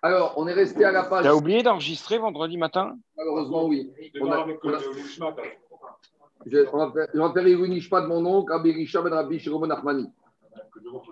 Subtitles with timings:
[0.00, 1.24] Alors, on est resté à la page.
[1.24, 3.92] T'as oublié d'enregistrer vendredi matin Malheureusement, oui.
[4.20, 4.78] On, a, on, a,
[6.46, 10.10] je, on faire Irunishma de mon oncle, Abirisha Ben Rabbi Shiromon Nachmani.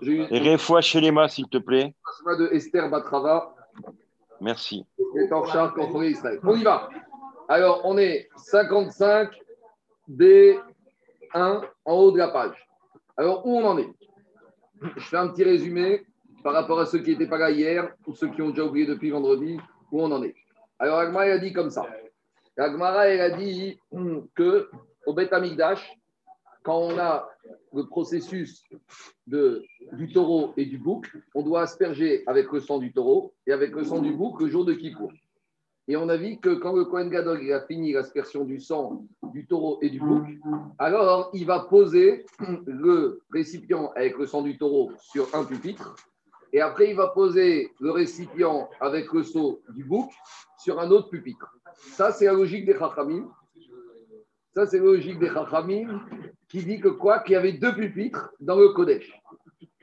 [0.08, 1.94] Et réfoua chez les mains, s'il te plaît.
[2.38, 3.54] de Esther Batrava.
[4.40, 4.86] Merci.
[5.16, 6.38] Et en charge contre Israël.
[6.44, 6.88] On y va.
[7.48, 9.30] Alors, on est 55
[10.10, 10.60] D1
[11.34, 12.68] en haut de la page.
[13.16, 13.88] Alors, où on en est?
[14.80, 16.06] Je fais un petit résumé
[16.42, 18.86] par rapport à ceux qui n'étaient pas là hier ou ceux qui ont déjà oublié
[18.86, 19.58] depuis vendredi,
[19.90, 20.34] où on en est.
[20.78, 21.86] Alors, Agmara a dit comme ça.
[22.58, 23.78] Agmara a dit
[24.34, 24.68] que
[25.06, 25.98] au Beth Amikdash,
[26.62, 27.28] quand on a
[27.72, 28.64] le processus
[29.26, 33.72] du taureau et du bouc, on doit asperger avec le sang du taureau et avec
[33.72, 35.12] le sang du bouc le jour de Kippour.
[35.88, 39.46] Et on a vu que quand le Kohen Gadol a fini l'aspersion du sang du
[39.46, 40.24] taureau et du bouc,
[40.78, 42.26] alors il va poser
[42.66, 45.94] le récipient avec le sang du taureau sur un pupitre
[46.52, 50.10] et après, il va poser le récipient avec le seau du bouc
[50.58, 51.54] sur un autre pupitre.
[51.74, 53.28] Ça, c'est la logique des Chachamim.
[54.54, 56.00] Ça, c'est la logique des Chachamim
[56.48, 57.18] qui dit que quoi?
[57.18, 59.12] Qu'il y avait deux pupitres dans le Kodesh.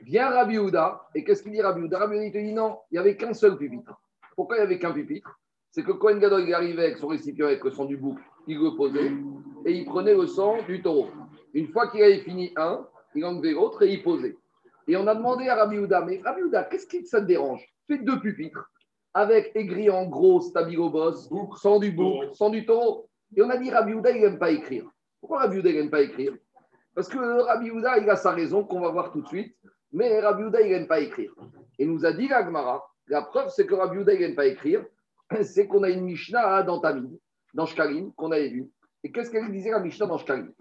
[0.00, 2.00] Vient Rabbi Houda, et qu'est-ce qu'il dit Rabbi Houda?
[2.00, 3.98] Rabbi Houda, te dit non, il n'y avait qu'un seul pupitre.
[4.34, 5.30] Pourquoi il n'y avait qu'un pupitre?
[5.74, 8.76] C'est que Kohen Gadol, arrivait avec son récipient avec le sang du bouc, il le
[8.76, 9.10] posait,
[9.66, 11.08] et il prenait le sang du taureau.
[11.52, 14.36] Une fois qu'il avait fini un, il enlevait l'autre et il posait.
[14.86, 17.68] Et on a demandé à Rabbi Houda, mais Rabbi Houda, qu'est-ce qui ça te dérange?
[17.88, 18.70] Fais deux pupitres
[19.14, 23.08] avec écrit en gros Stabilo-Boss, sans du bouc, sans du taureau.
[23.36, 24.88] Et on a dit Rabbi Houda, il n'aime pas écrire.
[25.18, 26.34] Pourquoi Rabbi Houda, il n'aime pas écrire?
[26.94, 29.56] Parce que Rabbi Houda, il a sa raison qu'on va voir tout de suite,
[29.92, 31.34] mais Rabbi Houda, il n'aime pas écrire.
[31.80, 34.84] Et nous a dit l'Agmara, la preuve, c'est que Rabbi Houda, il n'aime pas écrire,
[35.42, 37.18] c'est qu'on a une Mishnah dans Tamid,
[37.54, 38.70] dans Shkalim, qu'on avait vu.
[39.02, 40.52] Et qu'est-ce qu'elle disait la Mishnah dans Shkalim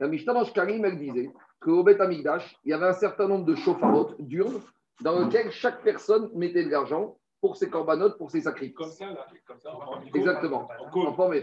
[0.00, 3.44] La Mishnah dans Shkalim, elle disait qu'au Beth Amigdash, il y avait un certain nombre
[3.44, 4.60] de chauffarotes, d'urnes,
[5.00, 8.76] dans lesquelles chaque personne mettait de l'argent pour ses corbanotes, pour ses sacrifices.
[8.76, 9.70] Comme ça, là, comme ça.
[10.14, 10.68] Exactement.
[10.92, 11.34] En forme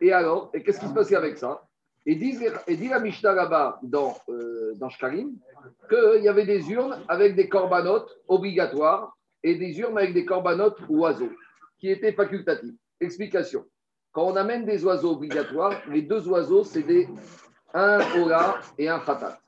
[0.00, 1.64] Et alors, et qu'est-ce qui se passait avec ça?
[2.04, 5.36] Et dit, et dit la Mishnah là-bas dans, euh, dans Shkarim
[5.88, 10.80] qu'il y avait des urnes avec des corbanotes obligatoires et des urnes avec des corbanotes
[10.88, 11.30] oiseaux
[11.82, 12.76] qui étaient facultatifs.
[13.00, 13.64] Explication.
[14.12, 17.08] Quand on amène des oiseaux obligatoires, les deux oiseaux, c'est des
[17.74, 19.40] un Ola et un Khatat.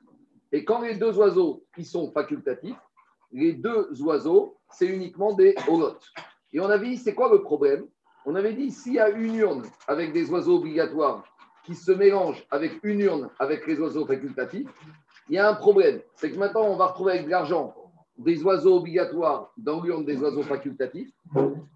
[0.50, 2.74] Et quand les deux oiseaux qui sont facultatifs,
[3.30, 5.96] les deux oiseaux, c'est uniquement des Olot.
[6.52, 7.86] Et on avait dit, c'est quoi le problème?
[8.26, 11.22] On avait dit, s'il y a une urne avec des oiseaux obligatoires
[11.64, 14.68] qui se mélangent avec une urne avec les oiseaux facultatifs,
[15.28, 16.00] il y a un problème.
[16.16, 17.76] C'est que maintenant, on va retrouver avec de l'argent
[18.18, 21.10] des oiseaux obligatoires dans l'urne des oiseaux facultatifs.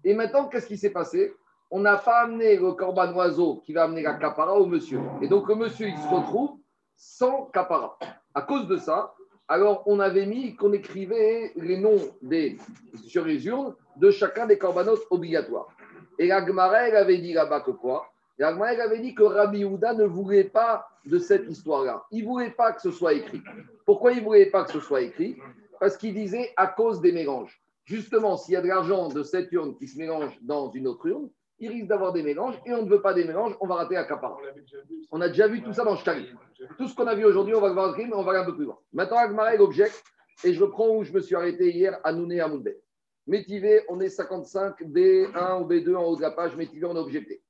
[0.03, 1.33] Et maintenant, qu'est-ce qui s'est passé?
[1.71, 4.99] On n'a pas amené le corban oiseau qui va amener la capara au monsieur.
[5.21, 6.57] Et donc le monsieur, il se retrouve
[6.95, 7.97] sans capara.
[8.33, 9.13] À cause de ça,
[9.47, 12.57] alors on avait mis qu'on écrivait les noms des,
[13.05, 15.67] sur les urnes de chacun des corbanotes obligatoires.
[16.17, 16.45] Et la
[16.87, 18.07] elle avait dit là-bas que quoi?
[18.37, 22.03] La elle avait dit que Rabbi Houda ne voulait pas de cette histoire-là.
[22.11, 23.41] Il ne voulait pas que ce soit écrit.
[23.85, 25.37] Pourquoi il ne voulait pas que ce soit écrit?
[25.79, 27.61] Parce qu'il disait à cause des mélanges.
[27.85, 31.05] Justement, s'il y a de l'argent de cette urne qui se mélange dans une autre
[31.07, 31.29] urne,
[31.59, 33.95] il risque d'avoir des mélanges et on ne veut pas des mélanges, on va rater
[34.07, 34.37] capara.
[35.11, 36.27] On a déjà vu tout ça dans Shkari.
[36.77, 38.45] Tout ce qu'on a vu aujourd'hui, on va le voir mais on va aller un
[38.45, 38.77] peu plus loin.
[38.93, 40.03] Maintenant, Agmarek objecte,
[40.43, 42.79] et je reprends où je me suis arrêté hier à Nouné à Moudbet.
[43.27, 46.99] Métivé, on est 55, B1 ou B2 en haut de la page, Métivé, on a
[46.99, 47.41] objecté.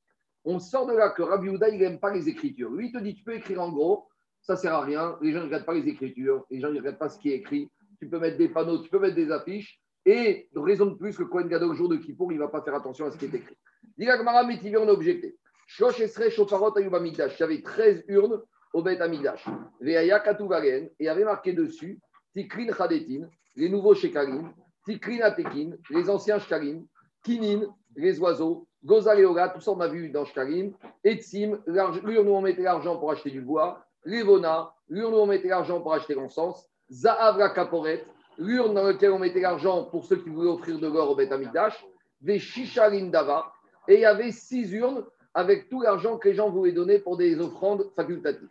[0.43, 2.71] On sort de là que Rabbi Houda, il n'aime pas les écritures.
[2.71, 4.07] Lui, il te dit, tu peux écrire en gros,
[4.41, 5.17] ça ne sert à rien.
[5.21, 7.35] Les gens ne regardent pas les écritures, les gens ne regardent pas ce qui est
[7.35, 7.69] écrit.
[7.99, 9.79] Tu peux mettre des panneaux, tu peux mettre des affiches.
[10.05, 12.75] Et raison de plus que Cohen Gadol, jour de Kippour, il ne va pas faire
[12.75, 13.57] attention à ce qui est écrit.
[13.97, 15.37] Diga Métivé, on a objecté.
[15.67, 17.37] Shosh Esre Shofarot Ayub Amigdash.
[17.37, 18.41] Il y avait 13 urnes
[18.73, 19.45] au Bet Amigdash.
[19.81, 20.23] Veaya.
[20.63, 21.99] Et il y avait marqué dessus
[22.33, 24.53] Tikrin Chadetin, les nouveaux Shekarim,
[24.85, 26.85] Tikrin Atekin, les anciens Shkarim,
[27.23, 27.61] Kinin,
[27.95, 30.73] les oiseaux, Gozal et Oga, tout ça on a vu dans Shkarim,
[31.03, 35.49] Etsim, l'urne où on mettait l'argent pour acheter du bois, Levona, l'urne où on mettait
[35.49, 38.05] l'argent pour acheter l'encens, Zahavra Kaporet,
[38.37, 41.31] l'urne dans laquelle on mettait l'argent pour ceux qui voulaient offrir de l'or au Bet
[41.31, 41.85] Amigdash,
[42.21, 43.53] des Shisharim Dava,
[43.87, 47.17] et il y avait six urnes avec tout l'argent que les gens voulaient donner pour
[47.17, 48.49] des offrandes facultatives.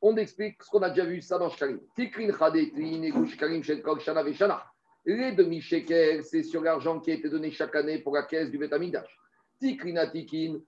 [0.00, 1.80] On explique ce qu'on a déjà vu ça dans Shkarim.
[1.94, 2.30] Tikrin
[5.04, 8.58] Les demi-shekels, c'est sur l'argent qui a été donné chaque année pour la caisse du
[8.58, 9.08] Betamidash.
[9.58, 10.60] Tikrina Tikin,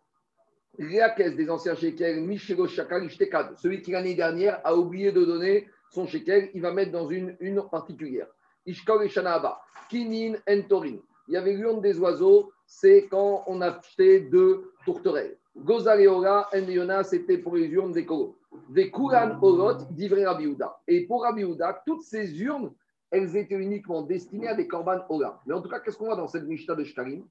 [0.79, 3.09] la caisse des anciens shekels, Michelo Shakal
[3.57, 7.37] Celui qui l'année dernière a oublié de donner son shekel, il va mettre dans une
[7.41, 8.27] une particulière.
[8.67, 9.61] Ishkol et Shanaba.
[9.89, 10.99] Kinin Entorin.
[11.27, 15.39] Il y avait l'urne des oiseaux c'est quand on a acheté deux tourterelles.
[15.57, 18.07] Gozaleora et Yona, c'était pour les urnes des
[18.69, 20.79] Des Kuran Orot, d'Ivre Rabiouda.
[20.87, 22.71] Et pour Rabiouda, toutes ces urnes
[23.11, 25.41] elles étaient uniquement destinées à des korban ola.
[25.47, 27.25] Mais en tout cas, qu'est-ce qu'on voit dans cette Mishnah de Shkarim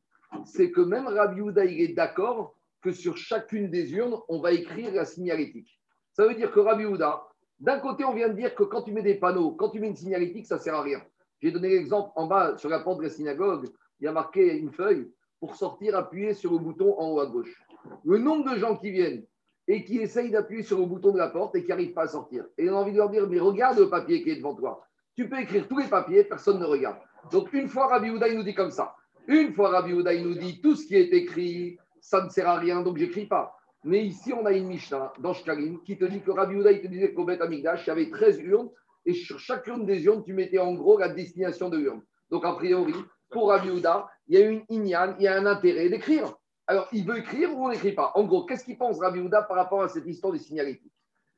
[0.46, 4.52] C'est que même Rabbi Houda, il est d'accord que sur chacune des urnes, on va
[4.52, 5.80] écrire la signalétique.
[6.14, 7.28] Ça veut dire que Rabbi Houda,
[7.60, 9.88] d'un côté, on vient de dire que quand tu mets des panneaux, quand tu mets
[9.88, 11.02] une signalétique, ça ne sert à rien.
[11.42, 13.68] J'ai donné l'exemple en bas, sur la porte de la synagogue,
[14.00, 17.26] il y a marqué une feuille pour sortir, appuyer sur le bouton en haut à
[17.26, 17.62] gauche.
[18.04, 19.24] Le nombre de gens qui viennent
[19.68, 22.08] et qui essayent d'appuyer sur le bouton de la porte et qui n'arrivent pas à
[22.08, 22.46] sortir.
[22.58, 24.84] Et on a envie de leur dire, mais regarde le papier qui est devant toi.
[25.16, 26.98] Tu peux écrire tous les papiers, personne ne regarde.
[27.32, 28.96] Donc une fois Rabbi Houda, nous dit comme ça.
[29.28, 32.58] Une fois Rabbi Houda, nous dit, tout ce qui est écrit, ça ne sert à
[32.58, 33.57] rien, donc j'écris pas.
[33.88, 36.82] Mais ici, on a une Mishnah dans Shkalim qui te dit que Rabbi Houda, il
[36.82, 38.70] te disait qu'au Beth Amigdash, il y avait 13 urnes
[39.06, 42.02] et sur chacune des urnes, tu mettais en gros la destination de l'urne.
[42.30, 42.94] Donc a priori,
[43.30, 46.36] pour Rabbi Houda, il y a une inyan, il y a un intérêt d'écrire.
[46.68, 48.12] Alors, il veut écrire ou on n'écrit pas?
[48.16, 50.92] En gros, qu'est-ce qu'il pense Rabbi Houda par rapport à cette histoire des signalétiques?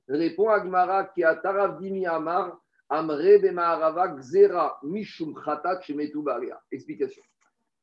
[0.07, 2.59] Répond Agmara qui a Taravdimi Amar,
[2.89, 5.81] Amre Bemaarava Gzera Mishum Khatat
[6.71, 7.21] Explication.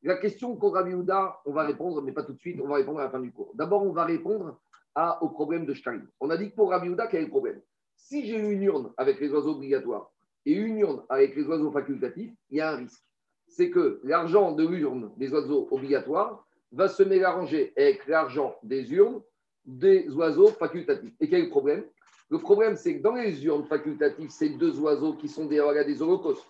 [0.07, 3.01] La question qu'on Rabbi on va répondre, mais pas tout de suite, on va répondre
[3.01, 3.51] à la fin du cours.
[3.55, 4.57] D'abord, on va répondre
[5.21, 6.07] au problème de Shtarim.
[6.21, 7.61] On a dit que pour Rabbi Houda, quel est le problème?
[7.97, 10.13] Si j'ai une urne avec les oiseaux obligatoires
[10.45, 13.03] et une urne avec les oiseaux facultatifs, il y a un risque.
[13.49, 19.21] C'est que l'argent de l'urne des oiseaux obligatoires va se mélanger avec l'argent des urnes
[19.65, 21.15] des oiseaux facultatifs.
[21.19, 21.85] Et quel est le problème?
[22.31, 26.01] Le problème, c'est que dans les urnes facultatives, c'est deux oiseaux qui sont des, des
[26.01, 26.47] holocaustes.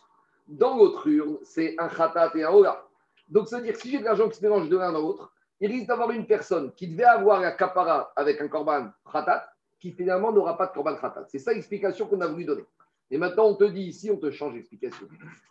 [0.47, 2.86] Dans l'autre urne, c'est un khatat et un ola.
[3.29, 5.01] Donc, ça veut dire que si j'ai de l'argent qui se mélange de l'un dans
[5.01, 9.49] l'autre, il risque d'avoir une personne qui devait avoir un capara avec un korban khatat,
[9.81, 11.27] qui finalement n'aura pas de korban khatat.
[11.29, 12.65] C'est ça l'explication qu'on a voulu donner.
[13.11, 15.07] Et maintenant, on te dit ici, on te change l'explication.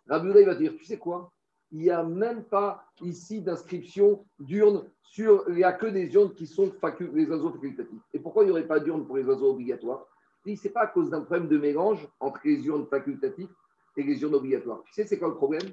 [0.07, 1.31] Rabbi il va dire, tu sais quoi?
[1.71, 5.45] Il n'y a même pas ici d'inscription d'urne sur.
[5.49, 6.71] Il n'y a que des urnes qui sont
[7.13, 8.01] les oiseaux facultatifs.
[8.13, 10.05] Et pourquoi il n'y aurait pas d'urne pour les oiseaux obligatoires?
[10.45, 13.49] Ce n'est pas à cause d'un problème de mélange entre les urnes facultatives
[13.97, 14.83] et les urnes obligatoires.
[14.85, 15.63] Tu sais, c'est quoi le problème?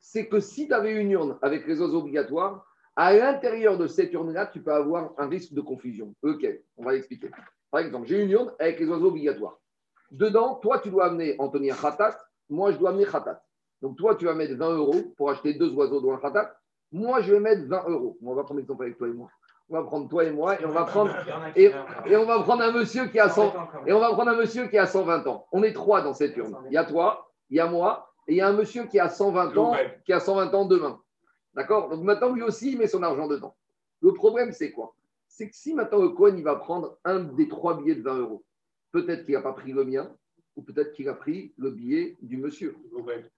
[0.00, 2.64] C'est que si tu avais une urne avec les oiseaux obligatoires,
[2.96, 6.14] à l'intérieur de cette urne-là, tu peux avoir un risque de confusion.
[6.22, 6.46] Ok,
[6.76, 7.30] on va l'expliquer.
[7.70, 9.58] Par exemple, j'ai une urne avec les oiseaux obligatoires.
[10.10, 12.18] Dedans, toi, tu dois amener Anthony khatat,
[12.48, 13.42] moi, je dois amener khatat.
[13.82, 16.56] Donc, toi, tu vas mettre 20 euros pour acheter deux oiseaux dans un khatat.
[16.90, 18.18] Moi, je vais mettre 20 euros.
[18.22, 19.28] On va prendre l'exemple avec toi et moi.
[19.70, 21.14] On va prendre toi et moi et on va prendre
[21.54, 21.70] et,
[22.16, 23.52] on va prendre un monsieur qui a 100
[23.86, 25.46] et on va prendre un monsieur qui a 120 ans.
[25.52, 26.56] On est trois dans cette urne.
[26.68, 29.00] Il y a toi, il y a moi et il y a un monsieur qui
[29.00, 31.00] a 120 ans qui a 120 ans demain.
[31.54, 31.88] D'accord?
[31.88, 33.56] Donc maintenant lui aussi il met son argent dedans.
[34.00, 34.94] Le problème c'est quoi?
[35.26, 38.18] C'est que si maintenant le Cohen il va prendre un des trois billets de 20
[38.18, 38.44] euros,
[38.92, 40.14] peut-être qu'il n'a pas pris le mien,
[40.58, 42.76] ou peut-être qu'il a pris le billet du monsieur.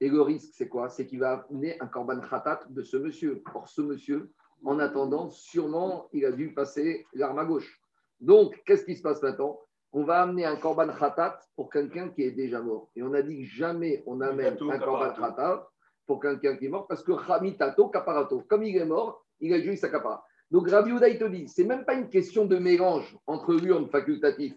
[0.01, 0.89] Et le risque, c'est quoi?
[0.89, 3.43] C'est qu'il va amener un korban khatat de ce monsieur.
[3.55, 4.33] Or, ce monsieur,
[4.65, 7.79] en attendant, sûrement, il a dû passer l'arme à gauche.
[8.21, 9.61] Donc, qu'est-ce qui se passe maintenant?
[9.93, 12.91] On va amener un korban khatat pour quelqu'un qui est déjà mort.
[12.95, 15.69] Et on a dit que jamais on amène un korban khatat
[16.07, 19.61] pour quelqu'un qui est mort parce que Hamitato Kaparato, comme il est mort, il a
[19.61, 20.25] joué sa kapara.
[20.51, 23.89] Donc Rabbi Uda, il te dit, c'est même pas une question de mélange entre l'urne
[23.89, 24.55] facultatif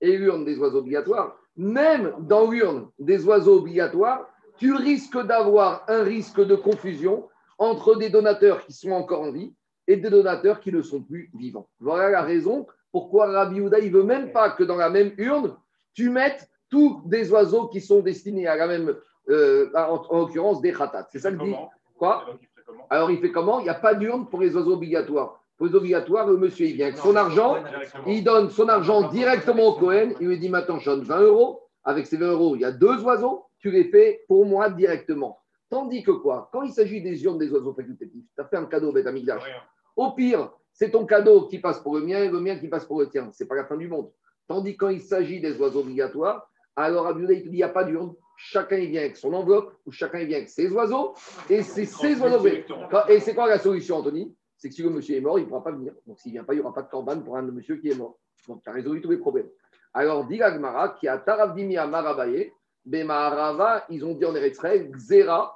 [0.00, 4.28] et l'urne des oiseaux obligatoires, même dans l'urne des oiseaux obligatoires,
[4.58, 7.28] tu risques d'avoir un risque de confusion
[7.58, 9.54] entre des donateurs qui sont encore en vie
[9.86, 11.68] et des donateurs qui ne sont plus vivants.
[11.80, 15.12] Voilà la raison pourquoi Rabbi Houda, il ne veut même pas que dans la même
[15.16, 15.56] urne,
[15.94, 18.94] tu mettes tous des oiseaux qui sont destinés à la même,
[19.28, 21.08] euh, en, l'occurrence des khatats.
[21.10, 21.54] C'est ça que dit.
[21.98, 22.26] Quoi
[22.90, 25.42] Alors il fait comment Il n'y a pas d'urne pour les oiseaux obligatoires
[25.74, 27.56] obligatoire, le monsieur, il vient avec son argent,
[28.06, 31.60] il donne son argent directement au Cohen, il lui dit maintenant, je donne 20 euros.
[31.84, 35.40] Avec ces 20 euros, il y a deux oiseaux, tu les fais pour moi directement.
[35.68, 38.66] Tandis que quoi Quand il s'agit des urnes des oiseaux facultatifs, tu as fait un
[38.66, 39.08] cadeau au Beth
[39.96, 42.84] Au pire, c'est ton cadeau qui passe pour le mien et le mien qui passe
[42.84, 43.30] pour le tien.
[43.32, 44.10] C'est pas la fin du monde.
[44.48, 47.68] Tandis quand il s'agit des oiseaux obligatoires, alors Abdullah, il te dit il n'y a
[47.68, 48.14] pas d'urne.
[48.36, 51.14] Chacun il vient avec son enveloppe ou chacun il vient avec ses oiseaux
[51.48, 52.46] et c'est ses oiseaux.
[53.08, 54.34] Et c'est quoi la solution, Anthony?
[54.56, 55.92] C'est que si le monsieur est mort, il ne pourra pas venir.
[56.06, 57.90] Donc s'il ne vient pas, il n'y aura pas de corban pour un monsieur qui
[57.90, 58.18] est mort.
[58.48, 59.48] Donc tu as résolu tous les problèmes.
[59.94, 62.50] Alors, dit Agmara, qui a Taravdimi à Marabaye,
[62.84, 65.54] Bemaharava, ils ont dit en Eretzrel, Xera,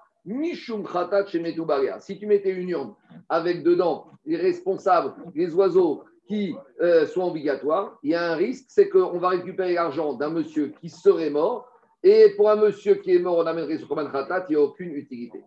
[2.00, 2.95] Si tu mettais une urne
[3.28, 8.66] avec dedans les responsables, les oiseaux qui euh, sont obligatoires, il y a un risque,
[8.68, 11.71] c'est qu'on va récupérer l'argent d'un monsieur qui serait mort,
[12.02, 14.64] et pour un monsieur qui est mort, on amènerait sur Korban Khatat, il n'y a
[14.64, 15.45] aucune utilité.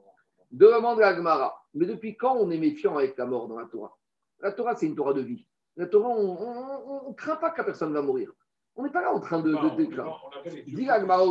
[0.52, 3.98] Demande à Agmara, mais depuis quand on est méfiant avec la mort dans la Torah?
[4.42, 5.46] La Torah, c'est une Torah de vie.
[5.76, 8.32] La Torah, on ne craint pas que personne va mourir.
[8.76, 11.26] On n'est pas là en train de, de, Dis Agmara,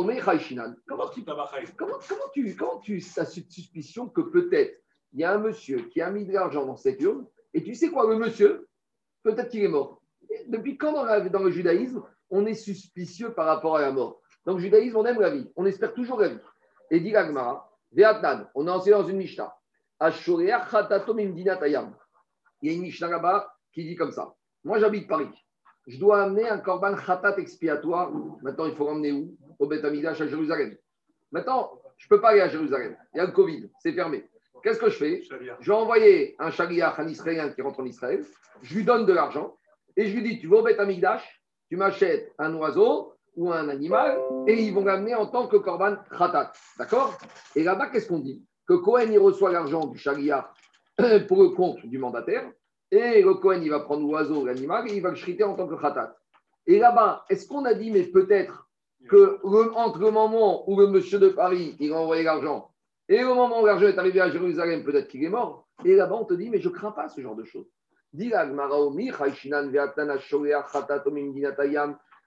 [0.87, 1.45] comment tu, comment,
[1.77, 4.79] comment tu, comment tu as cette suspicion que peut-être
[5.13, 7.73] il y a un monsieur qui a mis de l'argent dans cette urne, et tu
[7.73, 8.67] sais quoi, le monsieur,
[9.23, 10.01] peut-être qu'il est mort.
[10.47, 14.21] depuis quand dans, dans, le judaïsme, on est suspicieux par rapport à la mort?
[14.45, 16.39] Dans le judaïsme, on aime la vie, on espère toujours la vie.
[16.91, 19.55] Et dit Agmara, Veatnan, on est enseigné dans une Mishnah.
[20.01, 20.07] Il
[22.61, 24.33] y a une Mishnah là-bas qui dit comme ça.
[24.63, 25.27] Moi, j'habite Paris.
[25.89, 28.11] Je dois amener un korban khatat expiatoire.
[28.43, 29.35] Maintenant, il faut l'emmener où?
[29.57, 30.77] Au Beth Amidash à Jérusalem.
[31.31, 32.95] Maintenant, je ne peux pas aller à Jérusalem.
[33.15, 34.29] Il y a le Covid, c'est fermé.
[34.61, 35.23] Qu'est-ce que je fais?
[35.59, 38.23] Je vais envoyer un chaliach, un Israélien qui rentre en Israël.
[38.61, 39.55] Je lui donne de l'argent
[39.97, 43.67] et je lui dis Tu vas au Beth Amidash, tu m'achètes un oiseau ou un
[43.67, 46.51] animal et ils vont l'amener en tant que korban khatat.
[46.77, 47.17] D'accord?
[47.55, 48.45] Et là-bas, qu'est-ce qu'on dit?
[48.67, 50.45] Que Cohen, il reçoit l'argent du chaliach
[51.27, 52.51] pour le compte du mandataire
[52.91, 55.67] et le Cohen, il va prendre l'oiseau, l'animal, et il va le shriter en tant
[55.67, 56.15] que khatat.
[56.65, 58.69] Et là-bas, est-ce qu'on a dit, mais peut-être
[59.07, 59.39] que
[59.75, 62.71] entre le moment où le monsieur de Paris, il a envoyé l'argent,
[63.07, 66.15] et le moment où l'argent est arrivé à Jérusalem, peut-être qu'il est mort, et là-bas,
[66.15, 67.67] on te dit, mais je crains pas ce genre de choses.
[68.13, 68.27] Il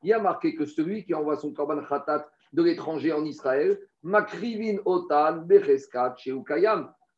[0.04, 4.78] y a marqué que celui qui envoie son korban khatat de l'étranger en Israël, makrivin
[4.84, 5.44] otan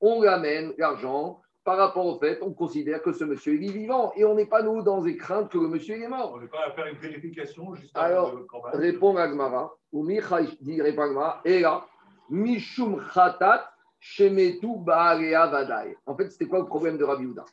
[0.01, 4.25] on ramène l'argent par rapport au fait, on considère que ce monsieur est vivant et
[4.25, 6.35] on n'est pas, nous, dans des craintes que le monsieur est mort.
[6.37, 8.39] On n'est pas à faire une vérification juste Alors,
[8.75, 11.87] répond Agmara, ou dit répond Agmara, et là,
[12.29, 15.97] Mishum Khatat Shemetu Baalea Vadai.
[16.05, 17.47] En fait, c'était quoi le problème de Rabbi Houda?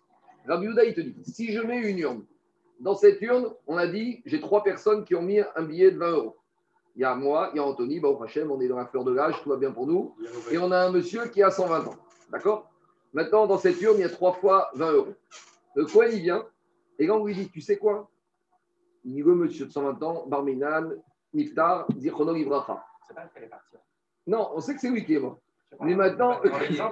[0.45, 2.25] Rabbi Houda, il te dit si je mets une urne,
[2.81, 5.97] dans cette urne, on a dit j'ai trois personnes qui ont mis un billet de
[5.97, 6.35] 20 euros.
[6.97, 9.05] Il y a moi, il y a Anthony, bah, au on est dans la fleur
[9.05, 10.13] de l'âge, tout va bien pour nous.
[10.51, 11.95] Et on a un monsieur qui a 120 ans.
[12.29, 12.70] D'accord?
[13.13, 15.13] Maintenant, dans cette urne, il y a trois fois 20 euros.
[15.75, 16.45] Le Cohen, il vient,
[16.99, 18.09] et quand on lui dit, tu sais quoi?
[19.03, 20.91] Il dit, monsieur de 120 ans, Barminan,
[21.33, 22.83] Niftar, Zichono Ibracha.
[23.07, 23.75] C'est pas qu'elle est partie.
[24.27, 25.39] Non, on sait que c'est lui qui est mort.
[25.79, 26.39] Mais maintenant,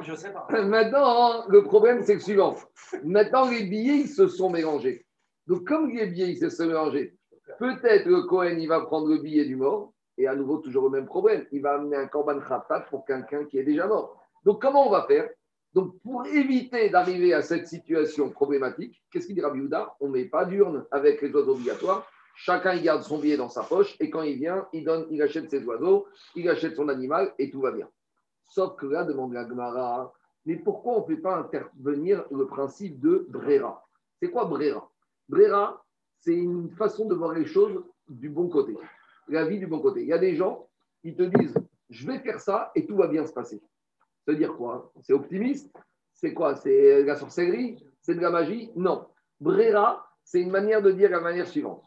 [0.02, 0.48] je sais pas.
[0.64, 2.56] maintenant, le problème, c'est le suivant.
[3.04, 5.06] Maintenant, les billets, ils se sont mélangés.
[5.48, 7.16] Donc, comme les billets, ils se sont mélangés,
[7.60, 10.90] peut-être le Cohen, il va prendre le billet du mort, et à nouveau, toujours le
[10.90, 11.46] même problème.
[11.52, 14.18] Il va amener un korban khatat pour quelqu'un qui est déjà mort.
[14.44, 15.30] Donc, comment on va faire?
[15.74, 19.62] Donc, pour éviter d'arriver à cette situation problématique, qu'est-ce qu'il dit Rabbi
[20.00, 22.08] On ne met pas d'urne avec les oiseaux obligatoires.
[22.36, 26.08] Chacun garde son billet dans sa poche et quand il vient, il achète ses oiseaux,
[26.36, 27.88] il achète son animal et tout va bien.
[28.46, 30.12] Sauf que là, demande la Gemara,
[30.46, 33.86] mais pourquoi on ne fait pas intervenir le principe de Brera?
[34.20, 34.90] C'est quoi Brera?
[35.28, 35.84] Brera,
[36.20, 38.76] c'est une façon de voir les choses du bon côté,
[39.28, 40.02] la vie du bon côté.
[40.02, 40.68] Il y a des gens
[41.02, 41.54] qui te disent,
[41.90, 43.62] je vais faire ça et tout va bien se passer
[44.36, 45.72] dire quoi C'est optimiste?
[46.14, 46.56] C'est quoi?
[46.56, 48.72] C'est la sorcellerie C'est de la magie?
[48.76, 49.06] Non.
[49.40, 51.84] Brera, c'est une manière de dire la manière suivante.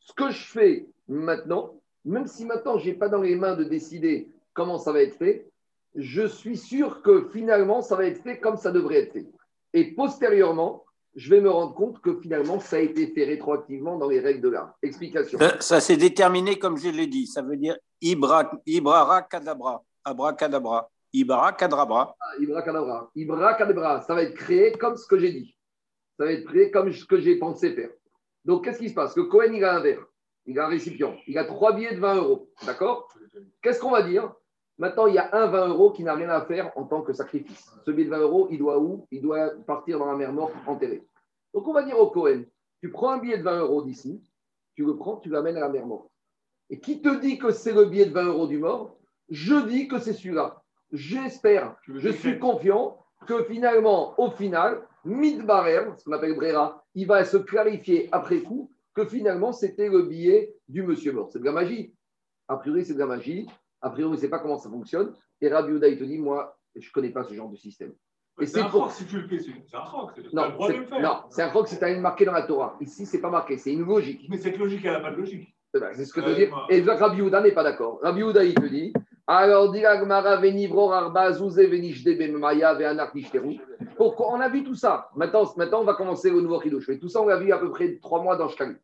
[0.00, 3.64] Ce que je fais maintenant, même si maintenant je n'ai pas dans les mains de
[3.64, 5.50] décider comment ça va être fait,
[5.94, 9.26] je suis sûr que finalement ça va être fait comme ça devrait être fait.
[9.74, 10.84] Et postérieurement,
[11.14, 14.40] je vais me rendre compte que finalement ça a été fait rétroactivement dans les règles
[14.40, 14.74] de l'art.
[14.82, 15.38] Explication.
[15.60, 17.26] Ça, s'est déterminé comme je l'ai dit.
[17.26, 20.90] Ça veut dire Ibra, Ibrara Kadabra, Abracadabra.
[21.12, 22.14] Ibra Kadrabra.
[22.20, 23.10] Ah, Ibra Kadabra.
[23.14, 24.00] Ibra Kadabra.
[24.02, 25.56] Ça va être créé comme ce que j'ai dit.
[26.18, 27.90] Ça va être créé comme ce que j'ai pensé faire.
[28.44, 29.16] Donc, qu'est-ce qui se passe?
[29.16, 30.04] Le Cohen, il a un verre.
[30.46, 31.16] Il a un récipient.
[31.26, 32.50] Il a trois billets de 20 euros.
[32.66, 33.08] D'accord?
[33.62, 34.32] Qu'est-ce qu'on va dire?
[34.78, 37.12] Maintenant, il y a un 20 euros qui n'a rien à faire en tant que
[37.12, 37.70] sacrifice.
[37.84, 39.06] Ce billet de 20 euros, il doit où?
[39.10, 41.06] Il doit partir dans la mer morte, enterré.
[41.54, 42.44] Donc, on va dire au Cohen
[42.82, 44.20] tu prends un billet de 20 euros d'ici,
[44.74, 46.10] tu le prends, tu l'amènes à la mer morte.
[46.68, 48.98] Et qui te dit que c'est le billet de 20 euros du mort?
[49.28, 50.61] Je dis que c'est celui-là
[50.92, 57.24] j'espère, je suis confiant que finalement, au final, Midbarer, ce qu'on appelle Brera, il va
[57.24, 61.30] se clarifier après coup que finalement, c'était le billet du monsieur mort.
[61.32, 61.94] C'est de la magie.
[62.48, 63.48] A priori, c'est de la magie.
[63.80, 65.14] A priori, on ne sait pas comment ça fonctionne.
[65.40, 67.92] Et Rabbi Uda, il te dit, moi, je ne connais pas ce genre de système.
[68.44, 68.90] c'est un pour...
[68.92, 70.12] si tu le fais, c'est un roc.
[70.32, 72.76] Non, c'est un si tu as marqué dans la Torah.
[72.80, 74.26] Ici, c'est pas marqué, c'est une logique.
[74.28, 75.56] Mais cette logique, elle n'a pas de logique.
[75.72, 76.66] C'est ce que je veux dire.
[76.68, 77.98] Et Rabbi Uda n'est pas d'accord.
[78.02, 78.92] Rabbi Uda, il te dit,
[79.28, 79.72] alors,
[83.96, 85.10] pourquoi On a vu tout ça.
[85.14, 86.98] Maintenant, maintenant, on va commencer le nouveau Kiddush.
[86.98, 88.74] Tout ça, on l'a vu à peu près trois mois dans Shkali.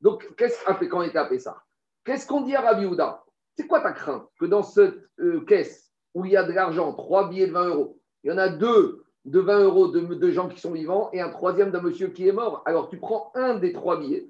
[0.00, 1.62] Donc, qu'est-ce qu'on fait quand on était à ça?
[2.04, 3.24] Qu'est-ce qu'on dit à Rabbi Houda
[3.56, 4.28] C'est quoi ta crainte?
[4.38, 7.66] Que dans cette euh, caisse où il y a de l'argent, trois billets de 20
[7.68, 11.20] euros, il y en a deux de 20 euros de, gens qui sont vivants et
[11.20, 12.62] un troisième d'un monsieur qui est mort.
[12.66, 14.28] Alors, tu prends un des trois billets,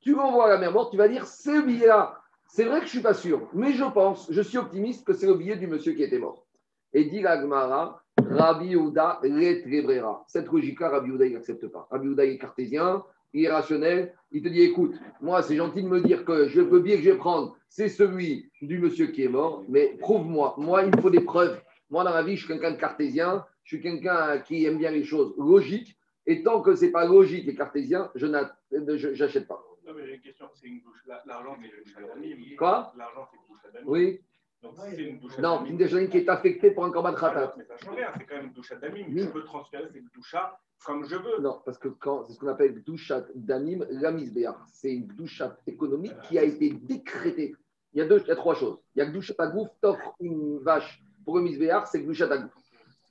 [0.00, 2.90] tu l'envoies à la mer morte, tu vas dire ce billet-là, c'est vrai que je
[2.90, 5.92] suis pas sûr, mais je pense, je suis optimiste que c'est le billet du monsieur
[5.92, 6.46] qui était mort.
[6.92, 10.24] Et dit l'Agmara, Rabbi Ouda retrebrera.
[10.28, 11.88] Cette logique-là, Rabbi Ouda, il n'accepte pas.
[11.90, 14.14] Rabbi Ouda est cartésien, il est rationnel.
[14.30, 17.02] Il te dit écoute, moi, c'est gentil de me dire que je, le billet que
[17.02, 20.54] je vais prendre, c'est celui du monsieur qui est mort, mais prouve-moi.
[20.58, 21.60] Moi, il me faut des preuves.
[21.90, 24.90] Moi, dans la vie, je suis quelqu'un de cartésien, je suis quelqu'un qui aime bien
[24.90, 25.98] les choses logiques.
[26.26, 29.62] Et tant que ce n'est pas logique et cartésien, je n'achète pas.
[29.86, 31.04] Non, mais j'ai une question, c'est une bouche.
[31.26, 32.92] L'argent, c'est Quoi?
[32.96, 34.20] L'argent, c'est une bouche Oui.
[34.62, 37.54] Donc, si c'est une douche Non, une qui est affectée pour un corban khatat.
[37.58, 39.06] Mais ça change rien, c'est quand même une douche d'amine.
[39.10, 39.20] Oui.
[39.20, 41.40] Je peux transférer cette doucha comme je veux.
[41.40, 44.66] Non, parce que quand c'est ce qu'on appelle douchat damim lamisbéar.
[44.72, 47.54] C'est une douchat économique qui a été décrétée.
[47.92, 48.78] Il y a deux, il y a trois choses.
[48.94, 52.50] Il y a que douchat agouf, t'offres une vache pour le misbéar, c'est douchat agouf.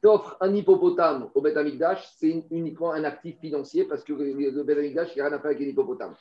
[0.02, 4.34] T'offres un hippopotame au Beth Amikdash, c'est une- uniquement un actif financier parce que le,
[4.52, 6.14] le Beth Amikdash, il n'y a rien à faire avec un hippopotame.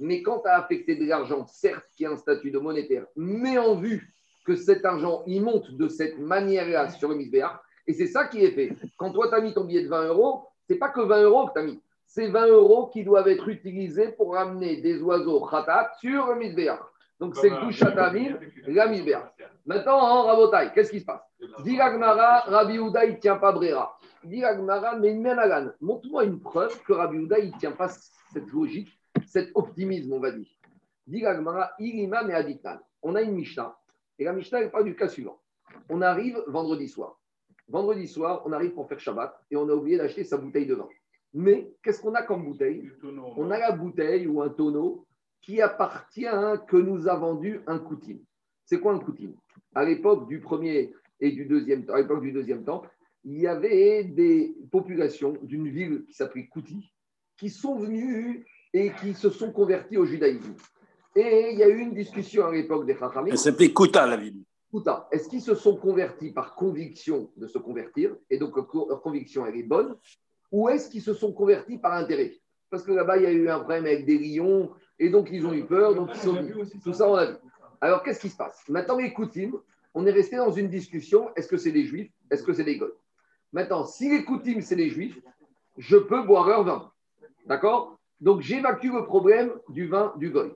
[0.00, 3.58] Mais quand tu as affecté de l'argent, certes, qui a un statut de monétaire, mais
[3.58, 4.12] en vue
[4.46, 8.42] que cet argent, il monte de cette manière-là sur le misbéar, et c'est ça qui
[8.42, 8.74] est fait.
[8.96, 11.48] Quand toi, tu as mis ton billet de 20 euros, c'est pas que 20 euros
[11.48, 11.82] que tu as mis.
[12.06, 16.90] C'est 20 euros qui doivent être utilisés pour ramener des oiseaux khatat sur le misbéar.
[17.20, 19.30] Donc c'est le Douchatamim, la misbéar.
[19.66, 21.20] Maintenant, en Rabotai, qu'est-ce qui se passe?
[21.62, 23.98] Dit l'Agmara, Rabbi Houda, il ne tient pas Brera.
[24.24, 27.88] Dit l'Agmara, mais Menalan, montre-moi une preuve que Rabbi Houda, il ne tient pas
[28.32, 30.48] cette logique, cet optimisme, on va dire.
[31.06, 31.24] Dit
[31.78, 32.60] Irima et.
[33.02, 33.76] On a une Mishnah.
[34.18, 35.40] Et la Mishnah, elle parle du cas suivant.
[35.88, 37.18] On arrive vendredi soir.
[37.68, 40.74] Vendredi soir, on arrive pour faire Shabbat et on a oublié d'acheter sa bouteille de
[40.74, 40.88] vin.
[41.32, 42.90] Mais qu'est-ce qu'on a comme bouteille
[43.36, 45.06] on a la bouteille ou un tonneau
[45.40, 46.26] qui appartient
[46.68, 48.18] que nous a vendu un coutim.
[48.64, 49.32] C'est quoi un coutim
[49.74, 52.82] À l'époque du premier et du deuxième temps, à l'époque du deuxième temps,
[53.24, 56.92] il y avait des populations d'une ville qui s'appelait Kouti
[57.36, 60.54] qui sont venues et qui se sont converties au judaïsme.
[61.14, 63.30] Et il y a eu une discussion à l'époque des Chachamim.
[63.30, 64.42] Elle s'appelait Kouta, la ville.
[64.70, 69.44] Kouta, est-ce qu'ils se sont convertis par conviction de se convertir et donc leur conviction
[69.44, 69.96] elle est bonne
[70.52, 72.40] ou est-ce qu'ils se sont convertis par intérêt?
[72.70, 75.44] Parce que là-bas il y a eu un problème avec des lions et donc ils
[75.44, 76.70] ont eu peur, donc ils sont venus.
[76.84, 77.36] Tout ça on a vu.
[77.80, 78.62] Alors qu'est-ce qui se passe?
[78.68, 79.52] Maintenant les Koutim,
[79.94, 82.12] on est resté dans une discussion est-ce que c'est des juifs?
[82.30, 82.96] Est-ce que c'est des goths
[83.52, 85.18] Maintenant, si les Koutim c'est des juifs,
[85.76, 86.92] je peux boire leur vin.
[87.46, 87.98] D'accord?
[88.20, 90.52] Donc j'évacue le problème du vin du goy.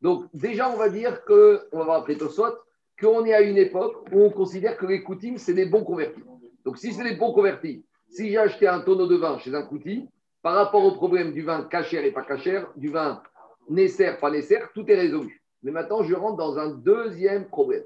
[0.00, 2.56] Donc déjà on va dire que, on va voir après Tosot,
[3.00, 6.22] qu'on est à une époque où on considère que les Koutim, c'est des bons convertis.
[6.64, 9.62] Donc, si c'est des bons convertis, si j'ai acheté un tonneau de vin chez un
[9.62, 10.08] Kouti,
[10.42, 13.22] par rapport au problème du vin cachère et pas cachère, du vin
[13.68, 15.42] nécessaire, pas nécessaire, tout est résolu.
[15.62, 17.84] Mais maintenant, je rentre dans un deuxième problème.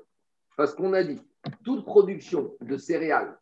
[0.57, 1.21] Parce qu'on a dit,
[1.65, 3.39] toute production de céréales,